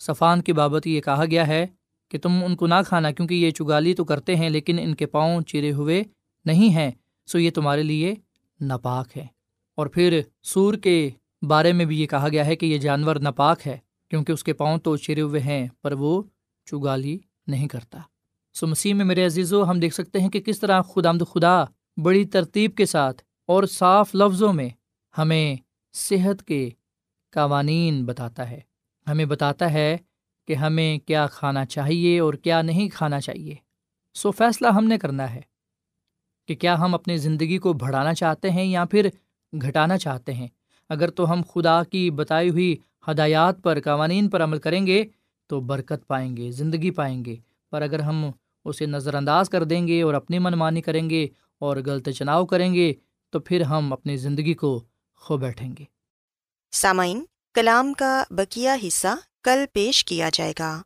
صفان 0.00 0.42
کی 0.42 0.52
بابت 0.52 0.86
یہ 0.86 1.00
کہا 1.00 1.24
گیا 1.24 1.46
ہے 1.46 1.66
کہ 2.14 2.18
تم 2.18 2.44
ان 2.44 2.56
کو 2.56 2.66
نہ 2.66 2.74
کھانا 2.86 3.10
کیونکہ 3.10 3.34
یہ 3.34 3.50
چگالی 3.50 3.94
تو 3.94 4.04
کرتے 4.04 4.36
ہیں 4.36 4.50
لیکن 4.50 4.78
ان 4.78 4.94
کے 4.94 5.06
پاؤں 5.06 5.40
چرے 5.40 5.72
ہوئے 5.72 6.04
نہیں 6.44 6.68
ہیں، 6.68 6.90
سو 7.26 7.38
یہ 7.38 7.50
تمہارے 7.50 7.82
لیے 7.82 8.14
ناپاک 8.60 9.16
ہے۔ 9.16 9.26
اور 9.74 9.86
پھر 9.86 10.20
سور 10.42 10.74
کے 10.74 11.10
بارے 11.42 11.72
میں 11.72 11.84
بھی 11.84 12.00
یہ 12.00 12.06
کہا 12.06 12.28
گیا 12.28 12.46
ہے 12.46 12.56
کہ 12.56 12.66
یہ 12.66 12.78
جانور 12.78 13.16
ناپاک 13.16 13.66
ہے 13.66 13.78
کیونکہ 14.10 14.32
اس 14.32 14.44
کے 14.44 14.52
پاؤں 14.52 14.78
تو 14.78 14.96
چرے 14.96 15.20
ہوئے 15.20 15.40
ہیں، 15.40 15.68
پر 15.82 15.92
وہ 15.92 16.22
چگالی 16.66 17.18
نہیں 17.46 17.68
کرتا۔ 17.68 17.98
سو 18.54 18.66
مسیح 18.66 18.94
میں 18.94 19.04
میرے 19.04 19.26
عزیز 19.26 19.52
و 19.52 19.70
ہم 19.70 19.80
دیکھ 19.80 19.94
سکتے 19.94 20.20
ہیں 20.20 20.28
کہ 20.28 20.40
کس 20.40 20.60
طرح 20.60 20.82
خدا 20.82 21.12
مد 21.12 21.22
خدا 21.34 21.64
بڑی 21.96 22.24
ترتیب 22.24 22.74
کے 22.76 22.86
ساتھ 22.86 23.22
اور 23.46 23.64
صاف 23.64 24.14
لفظوں 24.14 24.52
میں 24.52 24.68
ہمیں 25.18 25.56
صحت 25.92 26.44
کے 26.44 26.70
قوانین 27.32 28.04
بتاتا 28.04 28.50
ہے۔ 28.50 28.60
ہمیں 29.08 29.24
بتاتا 29.24 29.72
ہے 29.72 29.96
کہ 30.48 30.54
ہمیں 30.54 30.98
کیا 30.98 31.26
کھانا 31.26 31.64
چاہیے 31.64 32.20
اور 32.20 32.34
کیا 32.34 32.62
نہیں 32.62 32.88
کھانا 32.88 33.20
چاہیے۔ 33.20 33.54
سو 34.14 34.30
فیصلہ 34.30 34.68
ہم 34.68 34.84
نے 34.84 34.98
کرنا 34.98 35.34
ہے 35.34 35.40
کہ 36.48 36.54
کیا 36.54 36.78
ہم 36.78 36.94
اپنی 36.94 37.16
زندگی 37.16 37.58
کو 37.58 37.72
بڑھانا 37.72 38.14
چاہتے 38.14 38.50
ہیں 38.50 38.64
یا 38.64 38.84
پھر 38.84 39.08
گھٹانا 39.62 39.98
چاہتے 39.98 40.34
ہیں۔ 40.34 40.48
اگر 40.88 41.10
تو 41.10 41.32
ہم 41.32 41.42
خدا 41.54 41.82
کی 41.84 42.10
بتائی 42.10 42.50
ہوئی 42.50 42.76
ہدایات 43.10 43.62
پر، 43.62 43.80
قوانین 43.80 44.30
پر 44.30 44.44
عمل 44.44 44.58
کریں 44.58 44.86
گے 44.86 45.04
تو 45.46 45.60
برکت 45.60 46.06
پائیں 46.06 46.36
گے، 46.36 46.50
زندگی 46.50 46.90
پائیں 46.90 47.24
گے۔ 47.24 47.36
پر 47.70 47.82
اگر 47.82 48.00
ہم 48.00 48.30
اسے 48.64 48.86
نظر 48.86 49.14
انداز 49.14 49.48
کر 49.48 49.64
دیں 49.64 49.88
گے 49.88 50.02
اور 50.02 50.14
اپنی 50.14 50.38
من 50.38 50.52
مانی 50.52 50.82
کریں 50.82 51.10
گے 51.10 51.26
اور 51.58 51.76
غلط 51.86 52.08
چناؤ 52.08 52.46
کریں 52.46 52.74
گے 52.74 52.92
تو 53.30 53.40
پھر 53.40 53.60
ہم 53.60 53.92
اپنی 53.92 54.16
زندگی 54.16 54.54
کو 54.54 54.80
کھو 55.14 55.36
بیٹھیں 55.36 55.74
گے۔ 55.78 55.84
سامعین 56.72 57.24
کلام 57.54 57.92
کا 57.92 58.24
بکیہ 58.30 58.70
حصہ 58.86 59.06
کل 59.44 59.64
پیش 59.72 60.04
کیا 60.04 60.28
جائے 60.32 60.52
گا۔ 60.58 60.82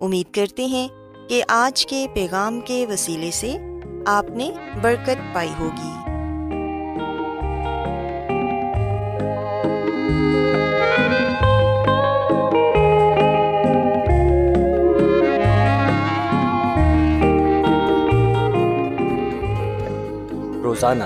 امید 0.00 0.34
کرتے 0.34 0.66
ہیں 0.66 0.88
کہ 1.28 1.44
آج 1.48 1.86
کے 1.86 2.06
پیغام 2.14 2.60
کے 2.60 2.86
وسیلے 2.86 3.30
سے 3.30 3.56
آپ 4.06 4.24
نے 4.30 4.50
برکت 4.82 5.34
پائی 5.34 5.50
ہوگی۔ 5.58 5.94
روزانہ 20.62 21.04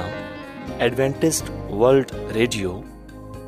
ایڈوینٹسٹ 0.79 1.51
ورلڈ 1.51 2.11
ریڈیو 2.35 2.83